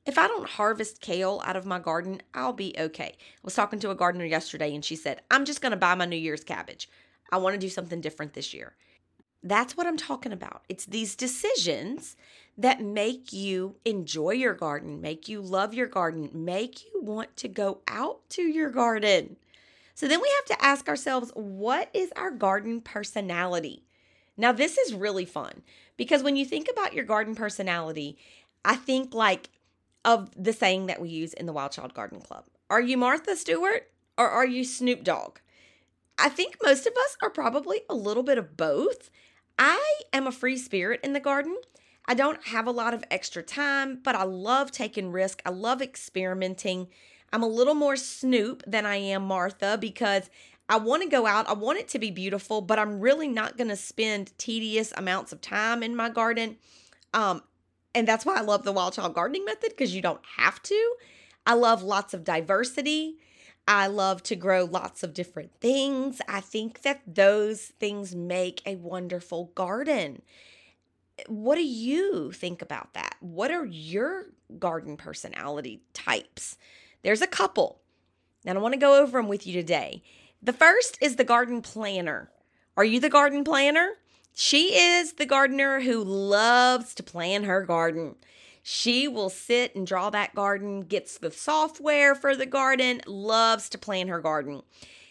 If 0.05 0.17
I 0.17 0.27
don't 0.27 0.49
harvest 0.49 1.01
kale 1.01 1.41
out 1.45 1.55
of 1.55 1.65
my 1.65 1.77
garden, 1.77 2.21
I'll 2.33 2.53
be 2.53 2.73
okay. 2.79 3.15
I 3.15 3.39
was 3.43 3.53
talking 3.53 3.79
to 3.79 3.91
a 3.91 3.95
gardener 3.95 4.25
yesterday 4.25 4.73
and 4.73 4.83
she 4.83 4.95
said, 4.95 5.21
I'm 5.29 5.45
just 5.45 5.61
going 5.61 5.71
to 5.71 5.77
buy 5.77 5.93
my 5.95 6.05
New 6.05 6.15
Year's 6.15 6.43
cabbage. 6.43 6.89
I 7.31 7.37
want 7.37 7.53
to 7.53 7.59
do 7.59 7.69
something 7.69 8.01
different 8.01 8.33
this 8.33 8.53
year. 8.53 8.73
That's 9.43 9.77
what 9.77 9.87
I'm 9.87 9.97
talking 9.97 10.33
about. 10.33 10.63
It's 10.67 10.85
these 10.85 11.15
decisions 11.15 12.17
that 12.57 12.81
make 12.81 13.31
you 13.31 13.75
enjoy 13.85 14.31
your 14.31 14.53
garden, 14.53 14.99
make 14.99 15.29
you 15.29 15.41
love 15.41 15.73
your 15.73 15.87
garden, 15.87 16.29
make 16.33 16.83
you 16.83 17.01
want 17.01 17.37
to 17.37 17.47
go 17.47 17.81
out 17.87 18.27
to 18.31 18.41
your 18.41 18.69
garden. 18.69 19.37
So 19.99 20.07
then 20.07 20.21
we 20.21 20.31
have 20.37 20.57
to 20.57 20.65
ask 20.65 20.87
ourselves 20.87 21.29
what 21.35 21.89
is 21.93 22.13
our 22.15 22.31
garden 22.31 22.79
personality? 22.79 23.83
Now, 24.37 24.53
this 24.53 24.77
is 24.77 24.93
really 24.93 25.25
fun 25.25 25.61
because 25.97 26.23
when 26.23 26.37
you 26.37 26.45
think 26.45 26.69
about 26.71 26.93
your 26.93 27.03
garden 27.03 27.35
personality, 27.35 28.17
I 28.63 28.77
think 28.77 29.13
like 29.13 29.49
of 30.05 30.31
the 30.41 30.53
saying 30.53 30.85
that 30.85 31.01
we 31.01 31.09
use 31.09 31.33
in 31.33 31.47
the 31.47 31.51
Wild 31.51 31.73
Child 31.73 31.93
Garden 31.93 32.21
Club 32.21 32.45
Are 32.69 32.79
you 32.79 32.95
Martha 32.95 33.35
Stewart 33.35 33.91
or 34.17 34.29
are 34.29 34.45
you 34.45 34.63
Snoop 34.63 35.03
Dogg? 35.03 35.39
I 36.17 36.29
think 36.29 36.55
most 36.63 36.87
of 36.87 36.93
us 36.93 37.17
are 37.21 37.29
probably 37.29 37.81
a 37.89 37.93
little 37.93 38.23
bit 38.23 38.37
of 38.37 38.55
both. 38.55 39.09
I 39.57 39.83
am 40.13 40.27
a 40.27 40.31
free 40.31 40.55
spirit 40.55 41.01
in 41.03 41.11
the 41.11 41.19
garden. 41.19 41.57
I 42.05 42.13
don't 42.13 42.47
have 42.47 42.67
a 42.67 42.71
lot 42.71 42.93
of 42.93 43.03
extra 43.11 43.43
time, 43.43 43.99
but 44.01 44.15
I 44.15 44.23
love 44.23 44.71
taking 44.71 45.11
risk. 45.11 45.41
I 45.45 45.49
love 45.49 45.81
experimenting. 45.81 46.87
I'm 47.31 47.43
a 47.43 47.47
little 47.47 47.75
more 47.75 47.95
Snoop 47.95 48.63
than 48.65 48.85
I 48.85 48.95
am 48.95 49.23
Martha 49.23 49.77
because 49.79 50.29
I 50.67 50.77
want 50.77 51.03
to 51.03 51.09
go 51.09 51.25
out. 51.25 51.49
I 51.49 51.53
want 51.53 51.79
it 51.79 51.87
to 51.89 51.99
be 51.99 52.11
beautiful, 52.11 52.61
but 52.61 52.79
I'm 52.79 52.99
really 52.99 53.27
not 53.27 53.57
going 53.57 53.69
to 53.69 53.75
spend 53.75 54.37
tedious 54.37 54.93
amounts 54.95 55.31
of 55.31 55.41
time 55.41 55.81
in 55.81 55.95
my 55.95 56.09
garden. 56.09 56.57
Um, 57.13 57.41
and 57.95 58.07
that's 58.07 58.25
why 58.25 58.35
I 58.35 58.41
love 58.41 58.63
the 58.63 58.71
wild 58.71 58.93
child 58.93 59.15
gardening 59.15 59.45
method 59.45 59.69
because 59.69 59.95
you 59.95 60.01
don't 60.01 60.21
have 60.37 60.61
to. 60.63 60.95
I 61.45 61.53
love 61.55 61.81
lots 61.81 62.13
of 62.13 62.23
diversity. 62.23 63.17
I 63.67 63.87
love 63.87 64.23
to 64.23 64.35
grow 64.35 64.65
lots 64.65 65.03
of 65.03 65.13
different 65.13 65.51
things. 65.59 66.21
I 66.27 66.41
think 66.41 66.81
that 66.81 67.01
those 67.07 67.61
things 67.79 68.15
make 68.15 68.61
a 68.65 68.75
wonderful 68.75 69.51
garden. 69.55 70.21
What 71.27 71.55
do 71.55 71.63
you 71.63 72.31
think 72.31 72.61
about 72.61 72.93
that? 72.93 73.15
What 73.19 73.51
are 73.51 73.65
your 73.65 74.27
garden 74.57 74.97
personality 74.97 75.81
types? 75.93 76.57
There's 77.01 77.21
a 77.21 77.27
couple, 77.27 77.79
and 78.45 78.57
I 78.57 78.61
want 78.61 78.73
to 78.73 78.79
go 78.79 79.01
over 79.01 79.19
them 79.19 79.27
with 79.29 79.47
you 79.47 79.53
today. 79.53 80.03
The 80.41 80.53
first 80.53 80.97
is 81.01 81.15
the 81.15 81.23
garden 81.23 81.61
planner. 81.61 82.29
Are 82.75 82.83
you 82.83 82.99
the 82.99 83.09
garden 83.09 83.43
planner? 83.43 83.93
She 84.33 84.75
is 84.77 85.13
the 85.13 85.25
gardener 85.25 85.81
who 85.81 86.03
loves 86.03 86.93
to 86.95 87.03
plan 87.03 87.43
her 87.43 87.63
garden. 87.63 88.15
She 88.63 89.07
will 89.07 89.29
sit 89.29 89.75
and 89.75 89.87
draw 89.87 90.09
that 90.09 90.35
garden, 90.35 90.81
gets 90.81 91.17
the 91.17 91.31
software 91.31 92.15
for 92.15 92.35
the 92.35 92.45
garden, 92.45 93.01
loves 93.07 93.69
to 93.69 93.77
plan 93.77 94.09
her 94.09 94.19
garden. 94.19 94.61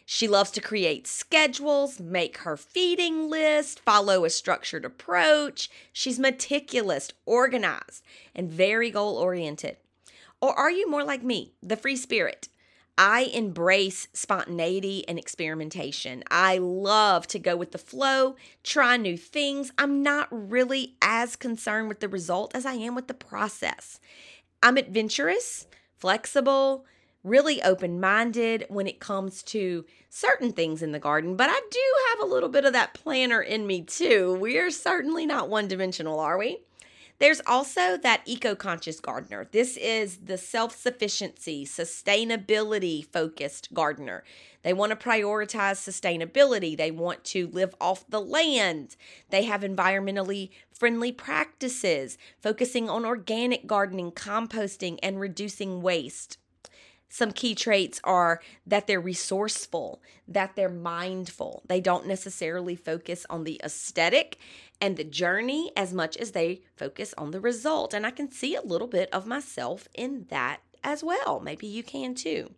She 0.04 0.28
loves 0.28 0.50
to 0.52 0.61
create 0.61 1.07
schedules, 1.07 2.00
make 2.00 2.38
her 2.38 2.57
feeding 2.57 3.28
list, 3.28 3.80
follow 3.80 4.25
a 4.25 4.30
structured 4.30 4.85
approach. 4.85 5.71
She's 5.92 6.18
meticulous, 6.18 7.11
organized, 7.26 8.02
and 8.35 8.50
very 8.50 8.90
goal 8.90 9.16
oriented. 9.16 9.76
Or 10.40 10.52
are 10.54 10.71
you 10.71 10.90
more 10.90 11.04
like 11.04 11.23
me, 11.23 11.54
the 11.62 11.76
free 11.76 11.97
spirit? 11.97 12.49
I 12.97 13.30
embrace 13.33 14.09
spontaneity 14.12 15.07
and 15.07 15.18
experimentation. 15.18 16.25
I 16.33 16.59
love 16.59 17.28
to 17.28 17.38
go 17.38 17.57
with 17.57 17.71
the 17.71 17.78
flow, 17.78 18.35
try 18.64 18.97
new 18.97 19.16
things. 19.16 19.71
I'm 19.78 20.02
not 20.02 20.28
really 20.33 20.97
as 21.00 21.37
concerned 21.37 21.88
with 21.88 22.00
the 22.00 22.09
result 22.09 22.57
as 22.57 22.66
I 22.66 22.73
am 22.73 22.97
with 22.97 23.07
the 23.07 23.14
process. 23.14 24.00
I'm 24.62 24.76
adventurous, 24.76 25.68
flexible, 25.97 26.87
really 27.23 27.62
open 27.62 28.00
minded 28.00 28.64
when 28.68 28.88
it 28.88 28.99
comes 28.99 29.45
to 29.45 29.85
certain 30.09 30.52
things 30.52 30.83
in 30.83 30.90
the 30.90 30.99
garden, 30.99 31.37
but 31.37 31.50
I 31.50 31.61
do 31.71 31.80
have 32.11 32.21
a 32.21 32.33
little 32.33 32.49
bit 32.49 32.64
of 32.64 32.73
that 32.73 32.95
planner 32.95 33.40
in 33.40 33.66
me 33.66 33.83
too. 33.83 34.35
We 34.40 34.59
are 34.59 34.71
certainly 34.71 35.26
not 35.26 35.49
one 35.49 35.68
dimensional, 35.68 36.18
are 36.18 36.38
we? 36.38 36.64
There's 37.18 37.40
also 37.46 37.96
that 37.96 38.22
eco 38.26 38.54
conscious 38.54 39.00
gardener. 39.00 39.48
This 39.50 39.76
is 39.76 40.18
the 40.18 40.38
self 40.38 40.76
sufficiency, 40.76 41.64
sustainability 41.64 43.04
focused 43.04 43.75
gardener. 43.75 44.22
They 44.62 44.72
want 44.72 44.90
to 44.90 45.08
prioritize 45.08 45.78
sustainability. 45.78 46.76
They 46.76 46.92
want 46.92 47.25
to 47.25 47.48
live 47.48 47.75
off 47.80 48.08
the 48.08 48.20
land. 48.20 48.94
They 49.30 49.44
have 49.44 49.62
environmentally 49.62 50.50
friendly 50.72 51.10
practices, 51.10 52.18
focusing 52.40 52.88
on 52.88 53.04
organic 53.04 53.66
gardening, 53.66 54.12
composting, 54.12 54.98
and 55.02 55.18
reducing 55.18 55.82
waste. 55.82 56.38
Some 57.09 57.33
key 57.33 57.55
traits 57.55 58.00
are 58.05 58.41
that 58.67 58.87
they're 58.87 59.00
resourceful, 59.00 60.03
that 60.27 60.57
they're 60.57 60.69
mindful. 60.69 61.62
They 61.67 61.81
don't 61.81 62.07
necessarily 62.07 62.77
focus 62.77 63.25
on 63.31 63.45
the 63.45 63.61
aesthetic 63.65 64.38
and 64.81 64.97
the 64.97 65.05
journey 65.05 65.73
as 65.77 65.95
much 65.95 66.17
as 66.17 66.33
they 66.33 66.61
focus 66.77 67.15
on 67.17 67.31
the 67.31 67.41
result. 67.41 67.95
And 67.95 68.07
I 68.07 68.11
can 68.11 68.31
see 68.31 68.55
a 68.55 68.62
little 68.62 68.87
bit 68.87 69.09
of 69.12 69.27
myself 69.27 69.88
in 69.95 70.27
that 70.29 70.61
as 70.85 71.03
well. 71.03 71.41
Maybe 71.41 71.67
you 71.67 71.83
can 71.83 72.15
too. 72.15 72.53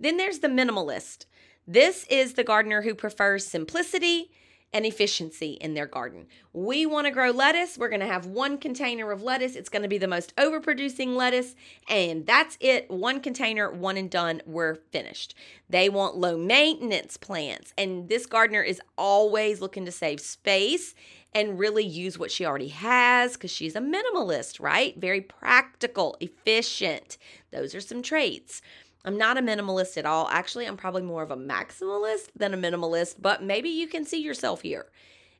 Then 0.00 0.16
there's 0.16 0.40
the 0.40 0.48
minimalist. 0.48 1.26
This 1.66 2.04
is 2.10 2.34
the 2.34 2.44
gardener 2.44 2.82
who 2.82 2.94
prefers 2.94 3.46
simplicity 3.46 4.30
and 4.74 4.84
efficiency 4.84 5.52
in 5.52 5.72
their 5.74 5.86
garden. 5.86 6.26
We 6.52 6.84
want 6.84 7.06
to 7.06 7.12
grow 7.12 7.30
lettuce. 7.30 7.78
We're 7.78 7.88
going 7.88 8.00
to 8.00 8.06
have 8.06 8.26
one 8.26 8.58
container 8.58 9.12
of 9.12 9.22
lettuce. 9.22 9.54
It's 9.54 9.68
going 9.68 9.82
to 9.82 9.88
be 9.88 9.98
the 9.98 10.08
most 10.08 10.34
overproducing 10.34 11.14
lettuce, 11.14 11.54
and 11.88 12.26
that's 12.26 12.58
it. 12.60 12.90
One 12.90 13.20
container, 13.20 13.70
one 13.70 13.96
and 13.96 14.10
done. 14.10 14.42
We're 14.44 14.74
finished. 14.74 15.36
They 15.70 15.88
want 15.88 16.16
low 16.16 16.36
maintenance 16.36 17.16
plants, 17.16 17.72
and 17.78 18.08
this 18.08 18.26
gardener 18.26 18.62
is 18.62 18.80
always 18.98 19.60
looking 19.60 19.84
to 19.84 19.92
save 19.92 20.20
space 20.20 20.96
and 21.32 21.58
really 21.58 21.84
use 21.84 22.18
what 22.18 22.30
she 22.30 22.44
already 22.44 22.68
has 22.68 23.34
because 23.34 23.50
she's 23.50 23.74
a 23.74 23.80
minimalist, 23.80 24.60
right? 24.60 24.96
Very 25.00 25.20
practical, 25.20 26.16
efficient. 26.20 27.18
Those 27.50 27.74
are 27.74 27.80
some 27.80 28.02
traits. 28.02 28.62
I'm 29.04 29.18
not 29.18 29.36
a 29.36 29.42
minimalist 29.42 29.96
at 29.98 30.06
all. 30.06 30.28
Actually, 30.30 30.66
I'm 30.66 30.76
probably 30.76 31.02
more 31.02 31.22
of 31.22 31.30
a 31.30 31.36
maximalist 31.36 32.28
than 32.34 32.54
a 32.54 32.56
minimalist, 32.56 33.16
but 33.20 33.42
maybe 33.42 33.68
you 33.68 33.86
can 33.86 34.04
see 34.04 34.22
yourself 34.22 34.62
here. 34.62 34.86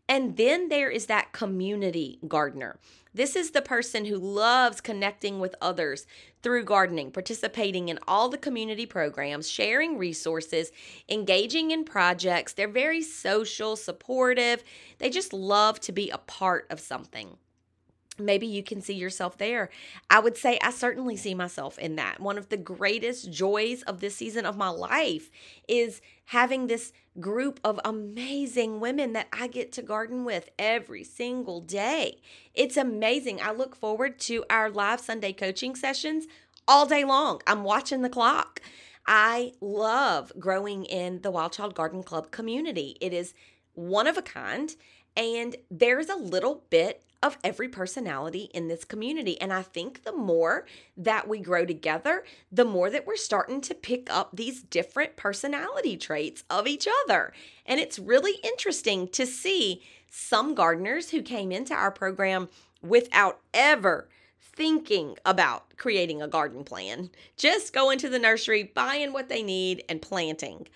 And 0.06 0.36
then 0.36 0.68
there 0.68 0.90
is 0.90 1.06
that 1.06 1.32
community 1.32 2.18
gardener. 2.28 2.78
This 3.14 3.36
is 3.36 3.52
the 3.52 3.62
person 3.62 4.04
who 4.04 4.18
loves 4.18 4.82
connecting 4.82 5.40
with 5.40 5.54
others 5.62 6.06
through 6.42 6.64
gardening, 6.64 7.10
participating 7.10 7.88
in 7.88 7.98
all 8.06 8.28
the 8.28 8.36
community 8.36 8.84
programs, 8.84 9.48
sharing 9.48 9.96
resources, 9.96 10.72
engaging 11.08 11.70
in 11.70 11.84
projects. 11.84 12.52
They're 12.52 12.68
very 12.68 13.00
social, 13.00 13.76
supportive. 13.76 14.62
They 14.98 15.08
just 15.08 15.32
love 15.32 15.80
to 15.80 15.92
be 15.92 16.10
a 16.10 16.18
part 16.18 16.66
of 16.68 16.80
something 16.80 17.38
maybe 18.18 18.46
you 18.46 18.62
can 18.62 18.80
see 18.80 18.94
yourself 18.94 19.38
there. 19.38 19.70
I 20.10 20.20
would 20.20 20.36
say 20.36 20.58
I 20.62 20.70
certainly 20.70 21.16
see 21.16 21.34
myself 21.34 21.78
in 21.78 21.96
that. 21.96 22.20
One 22.20 22.38
of 22.38 22.48
the 22.48 22.56
greatest 22.56 23.30
joys 23.32 23.82
of 23.82 24.00
this 24.00 24.16
season 24.16 24.46
of 24.46 24.56
my 24.56 24.68
life 24.68 25.30
is 25.68 26.00
having 26.26 26.66
this 26.66 26.92
group 27.20 27.60
of 27.62 27.80
amazing 27.84 28.80
women 28.80 29.12
that 29.12 29.28
I 29.32 29.46
get 29.46 29.72
to 29.72 29.82
garden 29.82 30.24
with 30.24 30.50
every 30.58 31.04
single 31.04 31.60
day. 31.60 32.20
It's 32.54 32.76
amazing. 32.76 33.40
I 33.40 33.52
look 33.52 33.76
forward 33.76 34.18
to 34.20 34.44
our 34.48 34.70
live 34.70 35.00
Sunday 35.00 35.32
coaching 35.32 35.74
sessions 35.74 36.26
all 36.66 36.86
day 36.86 37.04
long. 37.04 37.40
I'm 37.46 37.64
watching 37.64 38.02
the 38.02 38.08
clock. 38.08 38.60
I 39.06 39.52
love 39.60 40.32
growing 40.38 40.84
in 40.84 41.20
the 41.20 41.30
Wild 41.30 41.52
Child 41.52 41.74
Garden 41.74 42.02
Club 42.02 42.30
community. 42.30 42.96
It 43.00 43.12
is 43.12 43.34
one 43.74 44.06
of 44.06 44.16
a 44.16 44.22
kind, 44.22 44.74
and 45.16 45.56
there's 45.70 46.08
a 46.08 46.16
little 46.16 46.64
bit 46.70 47.02
of 47.24 47.38
every 47.42 47.68
personality 47.68 48.50
in 48.52 48.68
this 48.68 48.84
community. 48.84 49.40
And 49.40 49.50
I 49.50 49.62
think 49.62 50.04
the 50.04 50.12
more 50.12 50.66
that 50.94 51.26
we 51.26 51.40
grow 51.40 51.64
together, 51.64 52.22
the 52.52 52.66
more 52.66 52.90
that 52.90 53.06
we're 53.06 53.16
starting 53.16 53.62
to 53.62 53.74
pick 53.74 54.12
up 54.12 54.28
these 54.34 54.62
different 54.62 55.16
personality 55.16 55.96
traits 55.96 56.44
of 56.50 56.66
each 56.66 56.86
other. 57.04 57.32
And 57.64 57.80
it's 57.80 57.98
really 57.98 58.34
interesting 58.44 59.08
to 59.08 59.24
see 59.24 59.80
some 60.10 60.54
gardeners 60.54 61.10
who 61.10 61.22
came 61.22 61.50
into 61.50 61.72
our 61.72 61.90
program 61.90 62.50
without 62.82 63.40
ever 63.54 64.10
thinking 64.38 65.16
about 65.24 65.74
creating 65.78 66.20
a 66.20 66.28
garden 66.28 66.62
plan, 66.62 67.08
just 67.38 67.72
going 67.72 67.98
to 68.00 68.10
the 68.10 68.18
nursery, 68.18 68.64
buying 68.74 69.14
what 69.14 69.30
they 69.30 69.42
need, 69.42 69.82
and 69.88 70.02
planting, 70.02 70.68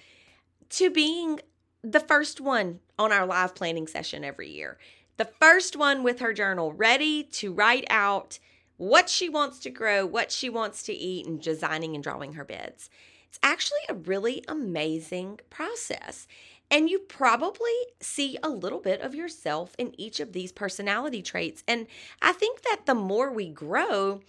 to 0.71 0.90
being 0.90 1.40
the 1.83 2.00
first 2.00 2.40
one 2.40 2.81
on 2.99 3.12
our 3.12 3.26
live 3.26 3.55
planning 3.55 3.87
session 3.87 4.25
every 4.25 4.49
year 4.49 4.78
the 5.19 5.25
first 5.27 5.77
one 5.77 6.03
with 6.03 6.21
her 6.21 6.33
journal 6.33 6.73
ready 6.73 7.23
to 7.25 7.53
write 7.53 7.85
out 7.91 8.39
what 8.79 9.11
she 9.11 9.29
wants 9.29 9.59
to 9.59 9.71
grow, 9.71 10.07
what 10.07 10.33
she 10.33 10.49
wants 10.49 10.83
to 10.85 10.93
eat, 10.93 11.27
and 11.27 11.43
designing 11.43 11.95
and 11.95 12.03
drawing 12.03 12.35
her 12.35 12.45
beds. 12.45 12.89
It's 13.29 13.39
actually 13.43 13.81
a 13.89 13.95
really 13.95 14.45
amazing 14.49 15.41
process. 15.51 16.27
And 16.71 16.89
you 16.89 17.01
probably 17.01 17.73
see 18.01 18.39
a 18.43 18.49
little 18.49 18.79
bit 18.79 19.01
of 19.01 19.15
yourself 19.15 19.75
in 19.79 19.99
each 19.99 20.21
of 20.21 20.33
these 20.33 20.53
personality 20.53 21.23
traits. 21.23 21.65
And 21.67 21.87
I 22.23 22.33
think 22.33 22.63
that 22.63 22.83
the 22.87 22.95
more 22.95 23.33
we 23.33 23.49
grow, 23.49 24.21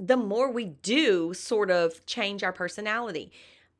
the 0.00 0.16
more 0.16 0.50
we 0.50 0.64
do 0.64 1.34
sort 1.34 1.70
of 1.70 2.04
change 2.06 2.42
our 2.42 2.52
personality. 2.52 3.32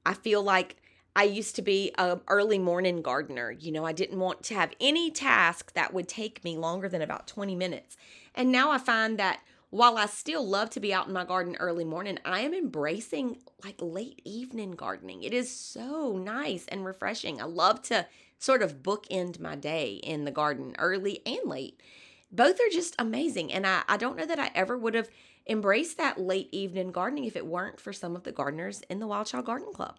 I 0.05 0.15
feel 0.15 0.43
like 0.43 0.77
I 1.19 1.25
used 1.25 1.57
to 1.57 1.63
be 1.63 1.91
a 1.99 2.21
early 2.29 2.61
morning 2.61 3.03
gardener. 3.03 3.51
You 3.51 3.73
know, 3.73 3.85
I 3.85 3.91
didn't 3.91 4.21
want 4.21 4.45
to 4.45 4.55
have 4.55 4.73
any 4.81 5.11
task 5.11 5.73
that 5.73 5.93
would 5.93 6.07
take 6.07 6.45
me 6.45 6.57
longer 6.57 6.89
than 6.89 7.03
about 7.03 7.27
20 7.27 7.57
minutes. 7.57 7.97
And 8.37 8.53
now 8.53 8.71
I 8.71 8.79
find 8.79 9.19
that 9.19 9.41
while 9.71 9.99
I 9.99 10.07
still 10.07 10.47
love 10.47 10.71
to 10.71 10.81
be 10.81 10.95
out 10.95 11.09
in 11.09 11.13
my 11.13 11.25
garden 11.25 11.57
early 11.59 11.85
morning, 11.85 12.21
I 12.25 12.43
am 12.43 12.55
embracing 12.55 13.39
like 13.65 13.79
late 13.81 14.23
evening 14.25 14.77
gardening. 14.77 15.25
It 15.25 15.35
is 15.35 15.51
so 15.51 16.17
nice 16.17 16.67
and 16.69 16.87
refreshing. 16.87 17.41
I 17.41 17.47
love 17.47 17.83
to 17.83 18.07
sort 18.39 18.63
of 18.63 18.85
bookend 18.85 19.41
my 19.41 19.57
day 19.57 19.95
in 19.95 20.25
the 20.25 20.31
garden 20.31 20.77
early 20.79 21.21
and 21.27 21.47
late. 21.47 21.83
Both 22.31 22.61
are 22.61 22.71
just 22.73 22.95
amazing. 22.97 23.53
And 23.53 23.67
I, 23.67 23.83
I 23.89 23.97
don't 23.97 24.17
know 24.17 24.27
that 24.27 24.39
I 24.39 24.53
ever 24.55 24.79
would 24.79 24.95
have 24.95 25.11
embraced 25.49 25.97
that 25.97 26.21
late 26.21 26.49
evening 26.53 26.93
gardening 26.93 27.25
if 27.25 27.35
it 27.35 27.45
weren't 27.45 27.81
for 27.81 27.93
some 27.93 28.15
of 28.15 28.23
the 28.23 28.31
gardeners 28.31 28.83
in 28.89 29.01
the 29.01 29.09
Wild 29.09 29.27
Child 29.27 29.47
Garden 29.47 29.73
Club. 29.75 29.99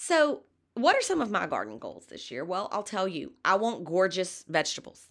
So, 0.00 0.42
what 0.74 0.94
are 0.94 1.02
some 1.02 1.20
of 1.20 1.32
my 1.32 1.48
garden 1.48 1.80
goals 1.80 2.06
this 2.06 2.30
year? 2.30 2.44
Well, 2.44 2.68
I'll 2.70 2.84
tell 2.84 3.08
you, 3.08 3.32
I 3.44 3.56
want 3.56 3.84
gorgeous 3.84 4.44
vegetables. 4.48 5.08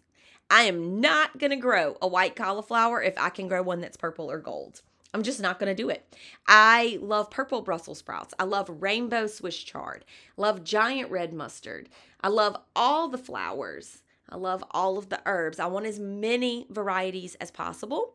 I 0.49 0.61
am 0.61 1.01
not 1.01 1.37
going 1.37 1.49
to 1.49 1.57
grow 1.57 1.97
a 2.01 2.07
white 2.07 2.37
cauliflower 2.37 3.01
if 3.01 3.17
I 3.17 3.27
can 3.27 3.49
grow 3.49 3.61
one 3.61 3.81
that's 3.81 3.97
purple 3.97 4.31
or 4.31 4.39
gold. 4.39 4.81
I'm 5.13 5.23
just 5.23 5.41
not 5.41 5.59
going 5.59 5.67
to 5.67 5.75
do 5.75 5.89
it. 5.89 6.15
I 6.47 6.99
love 7.01 7.29
purple 7.29 7.61
Brussels 7.61 7.97
sprouts. 7.97 8.33
I 8.39 8.45
love 8.45 8.81
rainbow 8.81 9.27
Swiss 9.27 9.57
chard. 9.57 10.05
love 10.37 10.63
giant 10.63 11.11
red 11.11 11.33
mustard. 11.33 11.89
I 12.21 12.29
love 12.29 12.55
all 12.73 13.09
the 13.09 13.17
flowers. 13.17 14.03
I 14.29 14.37
love 14.37 14.63
all 14.71 14.97
of 14.97 15.09
the 15.09 15.19
herbs. 15.25 15.59
I 15.59 15.65
want 15.65 15.85
as 15.85 15.99
many 15.99 16.65
varieties 16.69 17.35
as 17.41 17.51
possible. 17.51 18.13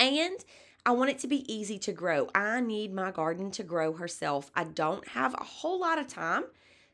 And 0.00 0.44
I 0.84 0.92
want 0.92 1.10
it 1.10 1.18
to 1.20 1.26
be 1.26 1.52
easy 1.52 1.78
to 1.80 1.92
grow. 1.92 2.28
I 2.34 2.60
need 2.60 2.94
my 2.94 3.10
garden 3.10 3.50
to 3.52 3.62
grow 3.62 3.92
herself. 3.92 4.50
I 4.54 4.64
don't 4.64 5.06
have 5.08 5.34
a 5.34 5.44
whole 5.44 5.80
lot 5.80 5.98
of 5.98 6.08
time 6.08 6.44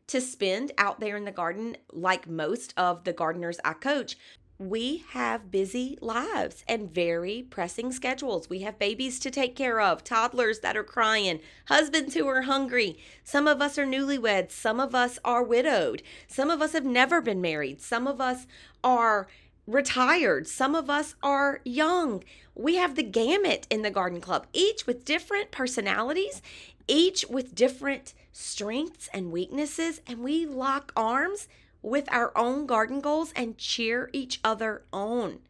to 0.09 0.21
spend 0.21 0.73
out 0.76 1.00
there 1.00 1.16
in 1.16 1.25
the 1.25 1.33
garden 1.33 1.76
like 1.93 2.28
most 2.28 2.75
of 2.76 3.05
the 3.05 3.12
gardeners 3.12 3.59
I 3.64 3.75
coach. 3.75 4.16
We 4.59 5.05
have 5.11 5.50
busy 5.50 5.99
lives 6.00 6.64
and 6.66 6.90
very 6.90 7.43
pressing 7.43 7.93
schedules. 7.93 8.49
We 8.49 8.61
have 8.61 8.78
babies 8.78 9.19
to 9.21 9.31
take 9.31 9.55
care 9.55 9.81
of, 9.81 10.02
toddlers 10.02 10.61
that 10.61 10.76
are 10.78 10.85
crying, 10.85 11.40
husbands 11.69 12.14
who 12.14 12.26
are 12.26 12.43
hungry. 12.43 12.99
Some 13.23 13.47
of 13.47 13.61
us 13.61 13.76
are 13.76 13.85
newlyweds, 13.85 14.52
some 14.52 14.81
of 14.81 14.95
us 14.95 15.19
are 15.25 15.43
widowed, 15.43 16.02
some 16.26 16.50
of 16.50 16.62
us 16.62 16.73
have 16.73 16.87
never 16.87 17.21
been 17.21 17.43
married, 17.43 17.83
some 17.83 18.07
of 18.07 18.19
us 18.19 18.47
are 18.83 19.28
retired, 19.67 20.47
some 20.47 20.75
of 20.75 20.89
us 20.89 21.15
are 21.23 21.61
young. 21.65 22.23
We 22.55 22.77
have 22.77 22.95
the 22.95 23.03
gamut 23.03 23.67
in 23.71 23.83
the 23.83 23.91
garden 23.91 24.21
club, 24.21 24.47
each 24.53 24.87
with 24.87 25.05
different 25.05 25.51
personalities, 25.51 26.41
each 26.89 27.27
with 27.29 27.55
different 27.55 28.15
strengths 28.33 29.09
and 29.13 29.33
weaknesses, 29.33 30.01
and 30.07 30.21
we 30.21 30.47
lock 30.47 30.93
arms 30.97 31.49
with 31.83 32.11
our 32.11 32.37
own 32.37 32.67
garden 32.67 33.01
goals 33.01 33.33
and 33.37 33.59
cheer 33.59 34.11
each 34.13 34.41
other 34.43 34.83
on. 34.93 35.41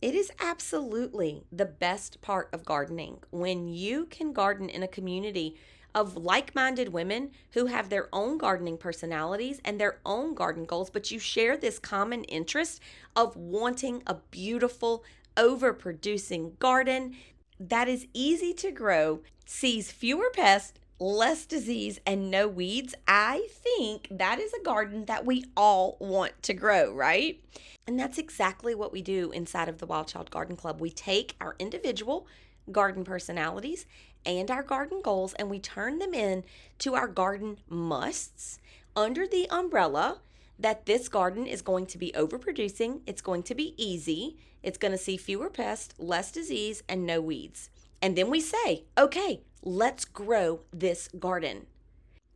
It 0.00 0.14
is 0.16 0.32
absolutely 0.40 1.44
the 1.52 1.64
best 1.64 2.20
part 2.20 2.48
of 2.52 2.64
gardening 2.64 3.18
when 3.30 3.68
you 3.68 4.06
can 4.06 4.32
garden 4.32 4.68
in 4.68 4.82
a 4.82 4.88
community 4.88 5.56
of 5.94 6.16
like 6.16 6.54
minded 6.54 6.92
women 6.92 7.30
who 7.52 7.66
have 7.66 7.88
their 7.88 8.08
own 8.12 8.38
gardening 8.38 8.78
personalities 8.78 9.60
and 9.64 9.80
their 9.80 9.98
own 10.04 10.34
garden 10.34 10.64
goals, 10.64 10.90
but 10.90 11.10
you 11.10 11.18
share 11.18 11.56
this 11.56 11.78
common 11.78 12.24
interest 12.24 12.80
of 13.14 13.36
wanting 13.36 14.02
a 14.06 14.14
beautiful, 14.30 15.04
overproducing 15.36 16.58
garden 16.58 17.14
that 17.58 17.88
is 17.88 18.06
easy 18.12 18.52
to 18.54 18.70
grow, 18.70 19.20
sees 19.44 19.92
fewer 19.92 20.30
pests, 20.34 20.74
less 20.98 21.46
disease, 21.46 22.00
and 22.06 22.30
no 22.30 22.46
weeds. 22.48 22.94
I 23.06 23.48
think 23.50 24.08
that 24.10 24.38
is 24.38 24.52
a 24.52 24.62
garden 24.62 25.04
that 25.06 25.26
we 25.26 25.44
all 25.56 25.96
want 26.00 26.42
to 26.42 26.54
grow, 26.54 26.92
right? 26.92 27.40
And 27.86 27.98
that's 27.98 28.18
exactly 28.18 28.74
what 28.74 28.92
we 28.92 29.02
do 29.02 29.30
inside 29.32 29.68
of 29.68 29.78
the 29.78 29.86
Wild 29.86 30.08
Child 30.08 30.30
Garden 30.30 30.56
Club. 30.56 30.80
We 30.80 30.90
take 30.90 31.34
our 31.40 31.56
individual 31.58 32.26
garden 32.70 33.02
personalities 33.02 33.86
and 34.24 34.50
our 34.50 34.62
garden 34.62 35.00
goals 35.02 35.34
and 35.34 35.50
we 35.50 35.58
turn 35.58 35.98
them 35.98 36.14
in 36.14 36.44
to 36.78 36.94
our 36.94 37.08
garden 37.08 37.58
musts 37.68 38.58
under 38.94 39.26
the 39.26 39.48
umbrella 39.50 40.20
that 40.58 40.86
this 40.86 41.08
garden 41.08 41.46
is 41.46 41.62
going 41.62 41.86
to 41.86 41.98
be 41.98 42.12
overproducing, 42.12 43.00
it's 43.06 43.22
going 43.22 43.42
to 43.42 43.54
be 43.54 43.74
easy, 43.76 44.36
it's 44.62 44.78
going 44.78 44.92
to 44.92 44.98
see 44.98 45.16
fewer 45.16 45.50
pests, 45.50 45.94
less 45.98 46.30
disease, 46.30 46.82
and 46.88 47.04
no 47.06 47.20
weeds. 47.20 47.70
And 48.00 48.16
then 48.16 48.30
we 48.30 48.40
say, 48.40 48.84
okay, 48.96 49.40
let's 49.62 50.04
grow 50.04 50.60
this 50.72 51.08
garden. 51.18 51.66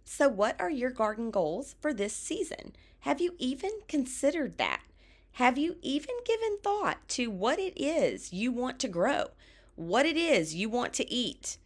So, 0.04 0.28
what 0.28 0.60
are 0.60 0.70
your 0.70 0.90
garden 0.90 1.30
goals 1.30 1.74
for 1.80 1.92
this 1.92 2.14
season? 2.14 2.74
Have 3.00 3.20
you 3.20 3.34
even 3.38 3.70
considered 3.88 4.58
that? 4.58 4.82
Have 5.32 5.58
you 5.58 5.76
even 5.82 6.14
given 6.24 6.58
thought 6.62 7.06
to 7.08 7.30
what 7.30 7.58
it 7.58 7.74
is 7.76 8.32
you 8.32 8.50
want 8.52 8.78
to 8.80 8.88
grow? 8.88 9.26
What 9.74 10.06
it 10.06 10.16
is 10.16 10.54
you 10.54 10.68
want 10.68 10.94
to 10.94 11.10
eat? 11.12 11.58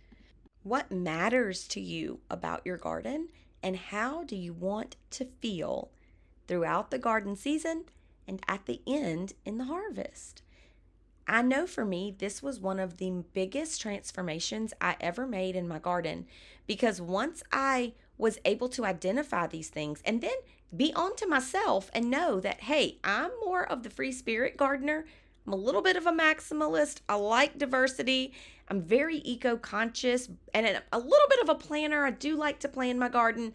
What 0.63 0.91
matters 0.91 1.67
to 1.69 1.81
you 1.81 2.21
about 2.31 2.63
your 2.65 2.77
garden? 2.77 3.29
And 3.63 3.77
how 3.77 4.25
do 4.25 4.37
you 4.37 4.53
want 4.53 4.97
to 5.11 5.27
feel 5.41 5.91
throughout 6.47 6.91
the 6.91 6.99
garden 6.99 7.37
season 7.37 7.85
and 8.27 8.41
at 8.49 8.67
the 8.67 8.81
end 8.87 9.35
in 9.45 9.59
the 9.59 9.65
harvest? 9.65 10.43
I 11.27 11.43
know 11.43 11.67
for 11.67 11.85
me, 11.85 12.15
this 12.19 12.43
was 12.43 12.59
one 12.59 12.81
of 12.81 12.97
the 12.97 13.23
biggest 13.33 13.81
transformations 13.81 14.75
I 14.81 14.97
ever 15.01 15.27
made 15.27 15.55
in 15.55 15.69
my 15.69 15.79
garden 15.79 16.27
because 16.67 17.01
once 17.01 17.43
I 17.53 17.93
was 18.19 18.39
able 18.45 18.69
to 18.71 18.85
identify 18.85 19.47
these 19.47 19.69
things 19.69 20.03
and 20.05 20.21
then 20.21 20.37
be 20.77 20.93
on 20.95 21.17
to 21.17 21.27
myself 21.27 21.91
and 21.95 22.11
know 22.11 22.41
that, 22.41 22.63
hey, 22.63 22.99
I'm 23.03 23.31
more 23.45 23.65
of 23.65 23.83
the 23.83 23.91
free 23.91 24.13
spirit 24.13 24.57
gardener. 24.57 25.07
I'm 25.51 25.55
a 25.55 25.65
little 25.65 25.83
bit 25.83 25.97
of 25.97 26.07
a 26.07 26.13
maximalist. 26.13 27.01
I 27.09 27.17
like 27.17 27.59
diversity. 27.59 28.33
I'm 28.69 28.81
very 28.81 29.17
eco 29.25 29.57
conscious 29.57 30.29
and 30.55 30.81
a 30.93 30.99
little 30.99 31.29
bit 31.29 31.43
of 31.43 31.49
a 31.49 31.57
planner. 31.57 32.07
I 32.07 32.13
do 32.13 32.37
like 32.37 32.61
to 32.61 32.69
plan 32.69 33.01
my 33.01 33.09
garden. 33.09 33.53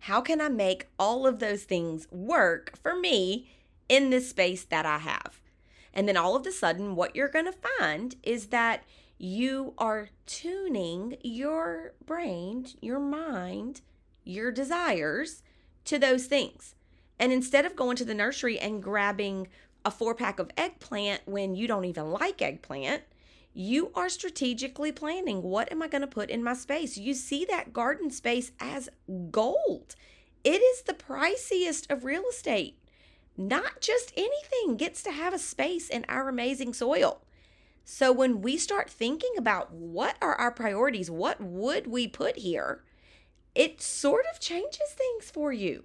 How 0.00 0.20
can 0.20 0.40
I 0.40 0.48
make 0.48 0.88
all 0.98 1.28
of 1.28 1.38
those 1.38 1.62
things 1.62 2.08
work 2.10 2.76
for 2.76 2.96
me 2.96 3.48
in 3.88 4.10
this 4.10 4.30
space 4.30 4.64
that 4.64 4.84
I 4.84 4.98
have? 4.98 5.40
And 5.94 6.08
then 6.08 6.16
all 6.16 6.34
of 6.34 6.44
a 6.44 6.50
sudden, 6.50 6.96
what 6.96 7.14
you're 7.14 7.28
going 7.28 7.44
to 7.44 7.54
find 7.78 8.16
is 8.24 8.46
that 8.46 8.82
you 9.16 9.74
are 9.78 10.08
tuning 10.26 11.18
your 11.22 11.92
brain, 12.04 12.66
your 12.80 12.98
mind, 12.98 13.82
your 14.24 14.50
desires 14.50 15.44
to 15.84 16.00
those 16.00 16.26
things. 16.26 16.74
And 17.16 17.32
instead 17.32 17.64
of 17.64 17.76
going 17.76 17.96
to 17.98 18.04
the 18.04 18.12
nursery 18.12 18.58
and 18.58 18.82
grabbing 18.82 19.46
a 19.84 19.90
four 19.90 20.14
pack 20.14 20.38
of 20.38 20.50
eggplant 20.56 21.22
when 21.26 21.54
you 21.54 21.66
don't 21.66 21.84
even 21.84 22.10
like 22.10 22.42
eggplant, 22.42 23.02
you 23.52 23.90
are 23.94 24.08
strategically 24.08 24.92
planning 24.92 25.42
what 25.42 25.70
am 25.72 25.82
I 25.82 25.88
going 25.88 26.02
to 26.02 26.06
put 26.06 26.30
in 26.30 26.42
my 26.42 26.54
space? 26.54 26.96
You 26.96 27.14
see 27.14 27.44
that 27.46 27.72
garden 27.72 28.10
space 28.10 28.52
as 28.60 28.88
gold. 29.30 29.96
It 30.44 30.62
is 30.62 30.82
the 30.82 30.94
priciest 30.94 31.90
of 31.90 32.04
real 32.04 32.24
estate. 32.30 32.78
Not 33.36 33.80
just 33.80 34.12
anything 34.16 34.76
gets 34.76 35.02
to 35.02 35.12
have 35.12 35.34
a 35.34 35.38
space 35.38 35.88
in 35.88 36.04
our 36.08 36.28
amazing 36.28 36.74
soil. 36.74 37.22
So 37.84 38.12
when 38.12 38.40
we 38.42 38.56
start 38.56 38.88
thinking 38.88 39.32
about 39.36 39.72
what 39.72 40.16
are 40.22 40.34
our 40.34 40.52
priorities, 40.52 41.10
what 41.10 41.40
would 41.40 41.86
we 41.86 42.06
put 42.06 42.38
here, 42.38 42.84
it 43.54 43.82
sort 43.82 44.26
of 44.32 44.40
changes 44.40 44.90
things 44.90 45.30
for 45.30 45.52
you. 45.52 45.84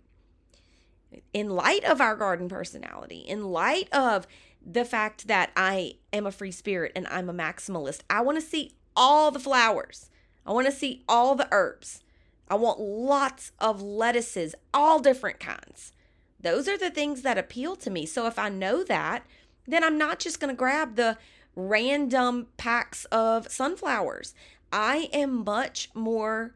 In 1.34 1.50
light 1.50 1.84
of 1.84 2.02
our 2.02 2.16
garden 2.16 2.50
personality, 2.50 3.20
in 3.20 3.46
light 3.52 3.92
of 3.94 4.28
the 4.66 4.86
fact 4.86 5.28
that 5.28 5.52
I 5.56 5.96
am 6.12 6.26
a 6.26 6.32
free 6.32 6.52
spirit 6.52 6.92
and 6.96 7.08
I'm 7.08 7.30
a 7.30 7.34
maximalist. 7.34 8.02
I 8.10 8.22
want 8.22 8.40
to 8.40 8.46
see 8.46 8.72
all 8.96 9.30
the 9.30 9.40
flowers. 9.40 10.10
I 10.46 10.52
want 10.52 10.66
to 10.66 10.72
see 10.72 11.04
all 11.08 11.36
the 11.36 11.48
herbs. 11.52 12.04
I 12.48 12.56
want 12.56 12.80
lots 12.80 13.52
of 13.60 13.82
lettuces, 13.82 14.56
all 14.74 15.00
different 15.00 15.40
kinds. 15.40 15.94
Those 16.40 16.68
are 16.68 16.78
the 16.78 16.92
things 16.92 17.22
that 17.22 17.38
appeal 17.38 17.76
to 17.78 17.90
me. 17.90 18.06
So 18.06 18.28
if 18.28 18.38
I 18.38 18.50
know 18.50 18.84
that, 18.84 19.26
then 19.68 19.84
I'm 19.84 19.98
not 19.98 20.20
just 20.20 20.40
going 20.40 20.54
to 20.54 20.58
grab 20.58 20.96
the 20.96 21.18
random 21.56 22.48
packs 22.58 23.06
of 23.06 23.52
sunflowers. 23.52 24.34
I 24.72 25.10
am 25.14 25.44
much 25.44 25.90
more 25.94 26.54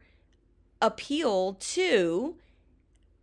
appealed 0.80 1.60
to 1.60 2.36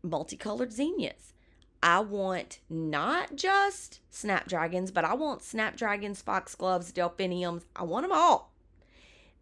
multicolored 0.09 0.73
zinnias. 0.73 1.33
I 1.81 1.99
want 1.99 2.59
not 2.69 3.35
just 3.35 3.99
snapdragons, 4.09 4.91
but 4.91 5.05
I 5.05 5.13
want 5.13 5.43
snapdragons, 5.43 6.21
foxgloves, 6.21 6.91
delphiniums. 6.91 7.65
I 7.75 7.83
want 7.83 8.03
them 8.03 8.17
all. 8.17 8.51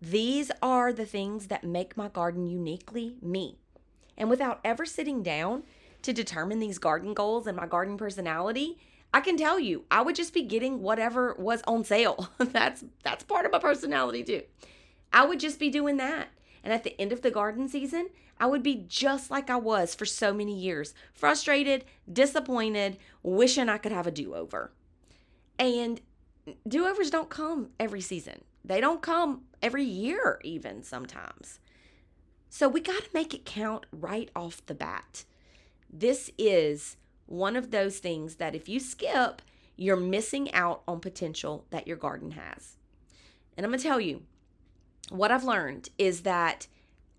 These 0.01 0.51
are 0.61 0.91
the 0.91 1.05
things 1.05 1.47
that 1.47 1.63
make 1.63 1.95
my 1.95 2.09
garden 2.09 2.45
uniquely 2.45 3.15
me. 3.21 3.57
And 4.17 4.29
without 4.29 4.59
ever 4.63 4.85
sitting 4.85 5.23
down 5.23 5.63
to 6.01 6.13
determine 6.13 6.59
these 6.59 6.77
garden 6.77 7.13
goals 7.13 7.47
and 7.47 7.57
my 7.57 7.65
garden 7.65 7.97
personality, 7.97 8.77
I 9.13 9.21
can 9.21 9.37
tell 9.37 9.59
you, 9.59 9.85
I 9.89 10.01
would 10.01 10.15
just 10.15 10.33
be 10.33 10.43
getting 10.43 10.81
whatever 10.81 11.35
was 11.39 11.61
on 11.65 11.83
sale. 11.85 12.29
that's 12.37 12.83
that's 13.03 13.23
part 13.23 13.45
of 13.45 13.51
my 13.51 13.59
personality 13.59 14.23
too. 14.23 14.43
I 15.13 15.25
would 15.25 15.39
just 15.39 15.59
be 15.59 15.69
doing 15.69 15.97
that. 15.97 16.27
And 16.63 16.73
at 16.73 16.83
the 16.83 16.99
end 16.99 17.11
of 17.11 17.21
the 17.21 17.31
garden 17.31 17.69
season, 17.69 18.09
I 18.39 18.47
would 18.47 18.63
be 18.63 18.85
just 18.87 19.31
like 19.31 19.49
I 19.49 19.55
was 19.55 19.95
for 19.95 20.05
so 20.05 20.33
many 20.33 20.53
years 20.53 20.93
frustrated, 21.13 21.85
disappointed, 22.11 22.97
wishing 23.23 23.69
I 23.69 23.77
could 23.77 23.91
have 23.91 24.07
a 24.07 24.11
do 24.11 24.35
over. 24.35 24.71
And 25.57 26.01
do 26.67 26.85
overs 26.85 27.09
don't 27.09 27.29
come 27.29 27.69
every 27.79 28.01
season, 28.01 28.43
they 28.63 28.81
don't 28.81 29.01
come 29.01 29.43
every 29.61 29.83
year, 29.83 30.39
even 30.43 30.83
sometimes. 30.83 31.59
So 32.49 32.67
we 32.69 32.81
got 32.81 33.03
to 33.03 33.09
make 33.13 33.33
it 33.33 33.45
count 33.45 33.85
right 33.91 34.29
off 34.35 34.65
the 34.65 34.75
bat. 34.75 35.25
This 35.91 36.29
is 36.37 36.97
one 37.25 37.55
of 37.55 37.71
those 37.71 37.99
things 37.99 38.35
that 38.35 38.55
if 38.55 38.69
you 38.69 38.79
skip, 38.79 39.41
you're 39.75 39.97
missing 39.97 40.53
out 40.53 40.81
on 40.87 40.99
potential 40.99 41.65
that 41.69 41.87
your 41.87 41.97
garden 41.97 42.31
has. 42.31 42.77
And 43.57 43.65
I'm 43.65 43.71
going 43.71 43.79
to 43.79 43.87
tell 43.87 43.99
you, 43.99 44.23
what 45.09 45.31
I've 45.31 45.43
learned 45.43 45.89
is 45.97 46.21
that 46.21 46.67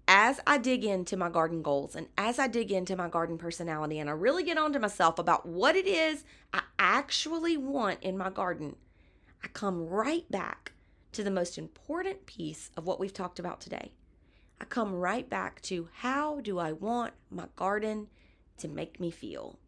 as 0.09 0.41
I 0.47 0.59
dig 0.59 0.85
into 0.85 1.17
my 1.17 1.29
garden 1.29 1.63
goals 1.63 1.97
and 1.97 2.07
as 2.17 2.39
I 2.39 2.47
dig 2.47 2.71
into 2.71 2.97
my 2.97 3.09
garden 3.09 3.39
personality 3.39 3.99
and 3.99 4.09
I 4.09 4.13
really 4.13 4.45
get 4.45 4.59
onto 4.59 4.79
myself 4.79 5.19
about 5.19 5.47
what 5.47 5.75
it 5.75 5.87
is 5.87 6.25
I 6.53 6.63
actually 6.79 7.57
want 7.57 8.03
in 8.03 8.17
my 8.17 8.31
garden, 8.31 8.77
I 9.43 9.49
come 9.49 9.87
right 9.87 10.31
back 10.31 10.73
to 11.13 11.25
the 11.25 11.31
most 11.31 11.59
important 11.59 12.27
piece 12.27 12.71
of 12.77 12.87
what 12.87 13.01
we've 13.01 13.13
talked 13.13 13.39
about 13.39 13.61
today. 13.61 13.93
I 14.61 14.65
come 14.65 14.95
right 14.95 15.29
back 15.29 15.61
to 15.63 15.89
how 15.93 16.41
do 16.41 16.59
I 16.59 16.73
want 16.73 17.15
my 17.31 17.47
garden 17.57 18.09
to 18.59 18.69
make 18.69 19.01
me 19.01 19.11
feel? 19.11 19.59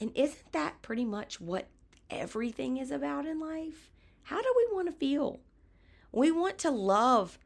And 0.00 0.12
isn't 0.14 0.52
that 0.52 0.82
pretty 0.82 1.04
much 1.04 1.40
what 1.40 1.68
everything 2.10 2.76
is 2.76 2.90
about 2.90 3.26
in 3.26 3.40
life? 3.40 3.90
How 4.24 4.40
do 4.40 4.54
we 4.56 4.74
want 4.74 4.88
to 4.88 4.92
feel? 4.92 5.40
We 6.12 6.30
want 6.30 6.58
to 6.58 6.70
love 6.70 7.38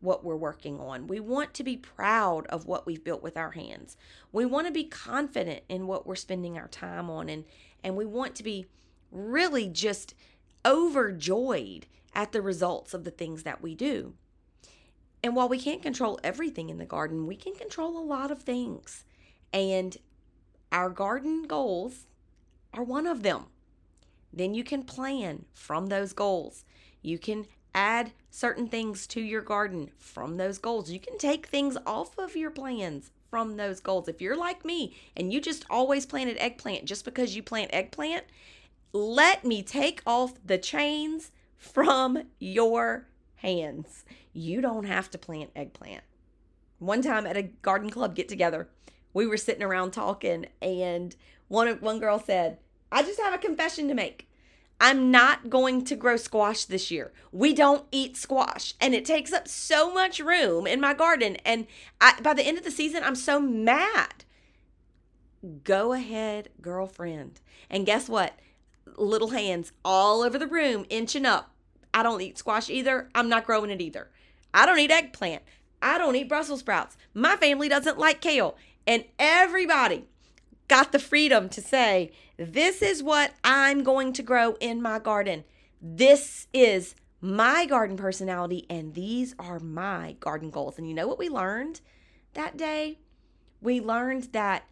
what 0.00 0.24
we're 0.24 0.36
working 0.36 0.78
on. 0.78 1.06
We 1.06 1.20
want 1.20 1.54
to 1.54 1.64
be 1.64 1.76
proud 1.76 2.46
of 2.46 2.66
what 2.66 2.86
we've 2.86 3.02
built 3.02 3.22
with 3.22 3.36
our 3.36 3.50
hands. 3.50 3.96
We 4.32 4.44
want 4.46 4.66
to 4.66 4.72
be 4.72 4.84
confident 4.84 5.64
in 5.68 5.86
what 5.86 6.06
we're 6.06 6.16
spending 6.16 6.56
our 6.56 6.68
time 6.68 7.10
on 7.10 7.28
and 7.28 7.44
and 7.82 7.96
we 7.96 8.04
want 8.04 8.34
to 8.36 8.42
be 8.42 8.66
really 9.10 9.68
just 9.68 10.14
overjoyed 10.66 11.86
at 12.14 12.32
the 12.32 12.42
results 12.42 12.94
of 12.94 13.04
the 13.04 13.10
things 13.10 13.44
that 13.44 13.62
we 13.62 13.74
do. 13.74 14.14
And 15.22 15.34
while 15.34 15.48
we 15.48 15.58
can't 15.58 15.82
control 15.82 16.18
everything 16.22 16.70
in 16.70 16.78
the 16.78 16.84
garden, 16.84 17.26
we 17.26 17.36
can 17.36 17.54
control 17.54 17.98
a 17.98 18.04
lot 18.04 18.30
of 18.30 18.42
things. 18.42 19.04
And 19.52 19.96
our 20.70 20.90
garden 20.90 21.44
goals 21.44 22.06
are 22.74 22.82
one 22.82 23.06
of 23.06 23.22
them. 23.22 23.46
Then 24.32 24.54
you 24.54 24.62
can 24.62 24.82
plan 24.82 25.46
from 25.52 25.86
those 25.86 26.12
goals. 26.12 26.64
You 27.02 27.18
can 27.18 27.46
add 27.78 28.10
certain 28.28 28.66
things 28.66 29.06
to 29.06 29.20
your 29.20 29.40
garden 29.40 29.88
from 30.00 30.36
those 30.36 30.58
goals. 30.58 30.90
You 30.90 30.98
can 30.98 31.16
take 31.16 31.46
things 31.46 31.78
off 31.86 32.18
of 32.18 32.34
your 32.34 32.50
plans 32.50 33.12
from 33.30 33.56
those 33.56 33.78
goals. 33.78 34.08
If 34.08 34.20
you're 34.20 34.36
like 34.36 34.64
me 34.64 34.96
and 35.16 35.32
you 35.32 35.40
just 35.40 35.64
always 35.70 36.04
planted 36.04 36.36
eggplant 36.38 36.86
just 36.86 37.04
because 37.04 37.36
you 37.36 37.42
plant 37.42 37.70
eggplant, 37.72 38.24
let 38.92 39.44
me 39.44 39.62
take 39.62 40.02
off 40.04 40.34
the 40.44 40.58
chains 40.58 41.30
from 41.56 42.24
your 42.40 43.06
hands. 43.36 44.04
You 44.32 44.60
don't 44.60 44.84
have 44.84 45.08
to 45.12 45.18
plant 45.18 45.50
eggplant. 45.54 46.02
One 46.80 47.00
time 47.00 47.26
at 47.28 47.36
a 47.36 47.42
garden 47.42 47.90
club 47.90 48.16
get 48.16 48.28
together, 48.28 48.68
we 49.14 49.24
were 49.24 49.36
sitting 49.36 49.62
around 49.62 49.92
talking 49.92 50.46
and 50.60 51.14
one 51.46 51.68
one 51.80 52.00
girl 52.00 52.18
said, 52.18 52.58
"I 52.90 53.02
just 53.02 53.20
have 53.20 53.34
a 53.34 53.38
confession 53.38 53.86
to 53.88 53.94
make. 53.94 54.27
I'm 54.80 55.10
not 55.10 55.50
going 55.50 55.84
to 55.86 55.96
grow 55.96 56.16
squash 56.16 56.64
this 56.64 56.90
year. 56.90 57.12
We 57.32 57.52
don't 57.52 57.86
eat 57.90 58.16
squash 58.16 58.74
and 58.80 58.94
it 58.94 59.04
takes 59.04 59.32
up 59.32 59.48
so 59.48 59.92
much 59.92 60.20
room 60.20 60.66
in 60.66 60.80
my 60.80 60.94
garden. 60.94 61.36
And 61.44 61.66
I, 62.00 62.20
by 62.20 62.34
the 62.34 62.44
end 62.44 62.58
of 62.58 62.64
the 62.64 62.70
season, 62.70 63.02
I'm 63.02 63.16
so 63.16 63.40
mad. 63.40 64.24
Go 65.64 65.92
ahead, 65.92 66.50
girlfriend. 66.60 67.40
And 67.68 67.86
guess 67.86 68.08
what? 68.08 68.38
Little 68.96 69.30
hands 69.30 69.72
all 69.84 70.22
over 70.22 70.38
the 70.38 70.46
room, 70.46 70.86
inching 70.90 71.26
up. 71.26 71.50
I 71.92 72.02
don't 72.02 72.20
eat 72.20 72.38
squash 72.38 72.70
either. 72.70 73.08
I'm 73.14 73.28
not 73.28 73.46
growing 73.46 73.70
it 73.70 73.80
either. 73.80 74.08
I 74.54 74.66
don't 74.66 74.78
eat 74.78 74.90
eggplant. 74.90 75.42
I 75.82 75.98
don't 75.98 76.16
eat 76.16 76.28
Brussels 76.28 76.60
sprouts. 76.60 76.96
My 77.14 77.36
family 77.36 77.68
doesn't 77.68 77.98
like 77.98 78.20
kale. 78.20 78.56
And 78.86 79.04
everybody 79.18 80.06
got 80.68 80.92
the 80.92 80.98
freedom 80.98 81.48
to 81.48 81.60
say, 81.60 82.12
This 82.36 82.82
is 82.82 83.02
what 83.02 83.32
I'm 83.42 83.82
going 83.82 84.12
to 84.14 84.22
grow 84.22 84.56
in 84.60 84.80
my 84.80 84.98
garden. 84.98 85.44
This 85.80 86.46
is 86.52 86.94
my 87.20 87.66
garden 87.66 87.96
personality, 87.96 88.66
and 88.70 88.94
these 88.94 89.34
are 89.38 89.58
my 89.58 90.16
garden 90.20 90.50
goals. 90.50 90.78
And 90.78 90.88
you 90.88 90.94
know 90.94 91.08
what 91.08 91.18
we 91.18 91.28
learned 91.28 91.80
that 92.34 92.56
day? 92.56 92.98
We 93.60 93.80
learned 93.80 94.24
that 94.32 94.64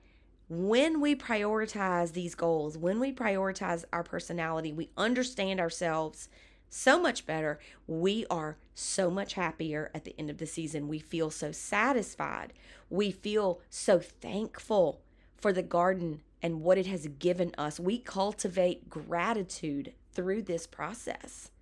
when 0.49 1.01
we 1.01 1.17
prioritize 1.17 2.13
these 2.13 2.37
goals, 2.37 2.79
when 2.79 3.01
we 3.01 3.13
prioritize 3.13 3.85
our 3.93 4.05
personality, 4.05 4.73
we 4.73 4.91
understand 4.97 5.59
ourselves 5.59 6.29
so 6.69 7.01
much 7.01 7.27
better. 7.27 7.59
We 7.89 8.27
are 8.31 8.57
so 8.75 9.11
much 9.11 9.35
happier 9.35 9.91
at 9.93 10.05
the 10.05 10.15
end 10.19 10.31
of 10.31 10.39
the 10.39 10.47
season. 10.47 10.87
We 10.87 11.01
feel 11.01 11.31
so 11.31 11.51
satisfied. 11.51 12.53
We 12.91 13.11
feel 13.11 13.61
so 13.71 13.99
thankful 13.99 15.01
for 15.47 15.53
the 15.53 15.63
garden 15.63 16.23
and 16.43 16.61
what 16.61 16.77
it 16.77 16.87
has 16.87 17.07
given 17.21 17.55
us. 17.57 17.79
We 17.79 17.99
cultivate 17.99 18.91
gratitude 18.91 19.93
through 20.13 20.43
this 20.43 20.67
process, 20.67 21.53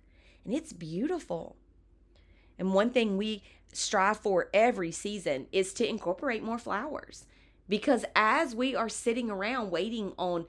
and 0.43 0.55
it's 0.55 0.73
beautiful. 0.73 1.55
And 2.57 2.73
one 2.73 2.89
thing 2.89 3.15
we 3.15 3.43
strive 3.73 4.17
for 4.17 4.49
every 4.55 4.91
season 4.91 5.45
is 5.51 5.71
to 5.73 5.87
incorporate 5.87 6.41
more 6.41 6.57
flowers 6.57 7.27
because 7.69 8.05
as 8.15 8.55
we 8.55 8.75
are 8.75 8.89
sitting 8.89 9.29
around 9.29 9.69
waiting 9.69 10.13
on 10.17 10.47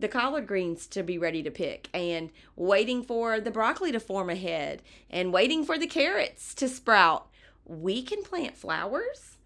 the 0.00 0.08
collard 0.08 0.48
greens 0.48 0.88
to 0.88 1.04
be 1.04 1.18
ready 1.18 1.44
to 1.44 1.52
pick 1.52 1.88
and 1.94 2.30
waiting 2.56 3.04
for 3.04 3.38
the 3.38 3.52
broccoli 3.52 3.92
to 3.92 4.00
form 4.00 4.28
a 4.28 4.34
head 4.34 4.82
and 5.08 5.32
waiting 5.32 5.64
for 5.64 5.78
the 5.78 5.86
carrots 5.86 6.52
to 6.52 6.68
sprout, 6.68 7.28
we 7.64 8.02
can 8.02 8.24
plant 8.24 8.56
flowers 8.56 9.38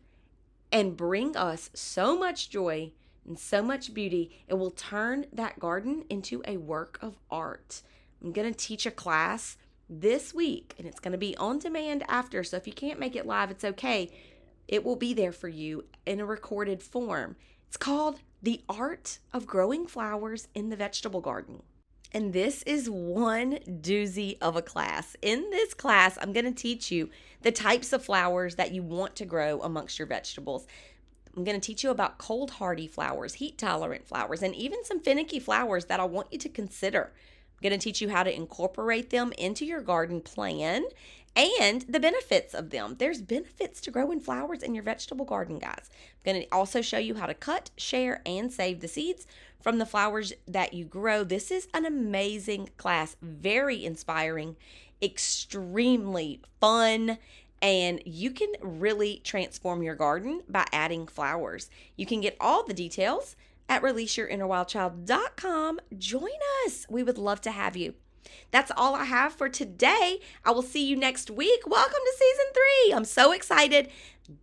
and 0.73 0.97
bring 0.97 1.37
us 1.37 1.69
so 1.75 2.19
much 2.19 2.49
joy 2.49 2.93
and 3.27 3.39
so 3.39 3.63
much 3.63 3.95
beauty. 3.95 4.45
It 4.49 4.55
will 4.55 4.71
turn 4.71 5.27
that 5.33 5.59
garden 5.59 6.05
into 6.09 6.43
a 6.47 6.57
work 6.57 6.99
of 7.03 7.19
art. 7.31 7.83
I'm 8.23 8.33
going 8.33 8.53
to 8.53 8.59
teach 8.59 8.87
a 8.87 8.91
class 8.91 9.57
this 9.89 10.35
week 10.35 10.75
and 10.79 10.87
it's 10.87 11.01
going 11.01 11.13
to 11.13 11.19
be 11.19 11.37
on 11.37 11.59
demand 11.59 12.05
after. 12.09 12.43
So 12.43 12.57
if 12.57 12.67
you 12.67 12.73
can't 12.73 13.01
make 13.01 13.17
it 13.17 13.27
live, 13.27 13.51
it's 13.51 13.65
okay. 13.65 14.11
It 14.69 14.85
will 14.85 14.97
be 14.97 15.15
there 15.15 15.33
for 15.33 15.49
you 15.49 15.85
in 16.07 16.21
a 16.21 16.27
recorded 16.27 16.83
form. 16.83 17.37
It's 17.69 17.77
called 17.77 18.21
The 18.43 18.63
Art 18.69 19.19
of 19.33 19.47
Growing 19.47 19.87
Flowers 19.87 20.49
in 20.55 20.71
the 20.71 20.77
Vegetable 20.77 21.21
Garden. 21.21 21.63
And 22.13 22.33
this 22.33 22.63
is 22.63 22.89
one 22.89 23.59
doozy 23.67 24.39
of 24.41 24.57
a 24.57 24.63
class. 24.63 25.17
In 25.23 25.51
this 25.51 25.75
class, 25.75 26.17
I'm 26.21 26.33
going 26.33 26.47
to 26.47 26.53
teach 26.53 26.91
you 26.91 27.11
the 27.43 27.53
types 27.53 27.93
of 27.93 28.05
flowers 28.05 28.55
that 28.55 28.73
you 28.73 28.83
want 28.83 29.17
to 29.17 29.25
grow 29.25 29.61
amongst 29.61 29.99
your 29.99 30.07
vegetables. 30.07 30.67
I'm 31.37 31.45
going 31.45 31.61
to 31.61 31.65
teach 31.67 31.85
you 31.85 31.91
about 31.91 32.19
cold 32.19 32.53
hardy 32.53 32.87
flowers, 32.87 33.35
heat 33.35 33.59
tolerant 33.59 34.07
flowers, 34.07 34.43
and 34.43 34.55
even 34.55 34.85
some 34.85 35.01
finicky 35.01 35.39
flowers 35.39 35.85
that 35.87 36.01
I 36.01 36.05
want 36.05 36.33
you 36.33 36.39
to 36.39 36.49
consider. 36.49 37.13
I'm 37.13 37.69
going 37.69 37.79
to 37.79 37.85
teach 37.85 38.01
you 38.01 38.09
how 38.09 38.23
to 38.23 38.35
incorporate 38.35 39.11
them 39.11 39.33
into 39.37 39.67
your 39.67 39.83
garden 39.83 40.21
plan 40.23 40.85
and 41.37 41.83
the 41.83 42.01
benefits 42.01 42.55
of 42.55 42.71
them. 42.71 42.97
There's 42.99 43.21
benefits 43.21 43.83
to 43.83 43.91
growing 43.91 44.21
flowers 44.21 44.63
in 44.63 44.75
your 44.75 44.85
vegetable 44.85 45.27
garden, 45.27 45.59
guys. 45.59 45.91
I'm 45.91 46.33
going 46.33 46.43
to 46.43 46.49
also 46.51 46.81
show 46.81 46.99
you 46.99 47.17
how 47.17 47.27
to 47.27 47.35
cut, 47.35 47.71
share, 47.77 48.23
and 48.25 48.51
save 48.51 48.81
the 48.81 48.89
seeds 48.89 49.27
from 49.61 49.79
the 49.79 49.87
flowers 49.87 50.33
that 50.49 50.73
you 50.73 50.87
grow. 50.87 51.23
This 51.23 51.51
is 51.51 51.69
an 51.75 51.85
amazing 51.85 52.71
class, 52.79 53.17
very 53.21 53.85
inspiring, 53.85 54.57
extremely 55.03 56.41
fun 56.61 57.19
and 57.63 58.03
you 58.05 58.31
can 58.31 58.53
really 58.61 59.21
transform 59.25 59.83
your 59.83 59.95
garden 59.95 60.43
by 60.49 60.67
adding 60.73 61.07
flowers. 61.07 61.71
You 61.97 62.07
can 62.07 62.21
get 62.21 62.37
all 62.41 62.65
the 62.65 62.75
details 62.75 63.37
at 63.69 63.83
releaseyourinnerwildchild.com. 63.83 65.81
Join 65.99 66.31
us. 66.65 66.87
We 66.89 67.03
would 67.03 67.19
love 67.19 67.41
to 67.43 67.51
have 67.51 67.77
you. 67.77 67.95
That's 68.51 68.73
all 68.77 68.95
I 68.95 69.05
have 69.05 69.33
for 69.33 69.49
today. 69.49 70.21
I 70.45 70.51
will 70.51 70.63
see 70.63 70.87
you 70.87 70.97
next 70.97 71.31
week. 71.31 71.61
Welcome 71.67 71.93
to 71.93 72.13
season 72.17 72.47
three. 72.53 72.93
I'm 72.95 73.05
so 73.05 73.33
excited. 73.33 73.89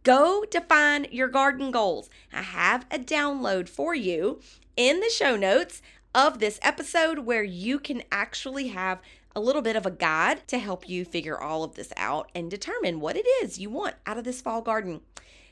Go 0.04 0.45
define 0.49 1.08
your 1.12 1.28
garden 1.28 1.71
goals. 1.71 2.10
I 2.32 2.41
have 2.41 2.86
a 2.89 2.97
download 2.97 3.67
for 3.67 3.93
you 3.93 4.39
in 4.76 4.99
the 5.02 5.10
show 5.10 5.36
notes 5.36 5.82
of 6.15 6.39
this 6.39 6.60
episode 6.62 7.19
where 7.19 7.43
you 7.43 7.80
can 7.80 8.04
actually 8.12 8.67
have 8.69 9.02
a 9.36 9.41
little 9.41 9.62
bit 9.62 9.76
of 9.76 9.86
a 9.86 9.91
guide 9.91 10.48
to 10.48 10.58
help 10.58 10.88
you 10.88 11.06
figure 11.06 11.39
all 11.39 11.63
of 11.63 11.76
this 11.76 11.91
out 11.98 12.30
and 12.36 12.50
determine 12.50 13.00
what 13.00 13.15
it 13.15 13.26
is 13.41 13.60
you 13.60 13.69
want 13.69 13.96
out 14.06 14.17
of 14.17 14.24
this 14.24 14.41
fall 14.41 14.62
garden. 14.62 15.02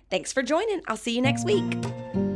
Thanks 0.10 0.34
for 0.34 0.44
joining. 0.44 0.82
I'll 0.88 0.98
see 0.98 1.16
you 1.16 1.22
next 1.22 1.46
week. 1.46 2.31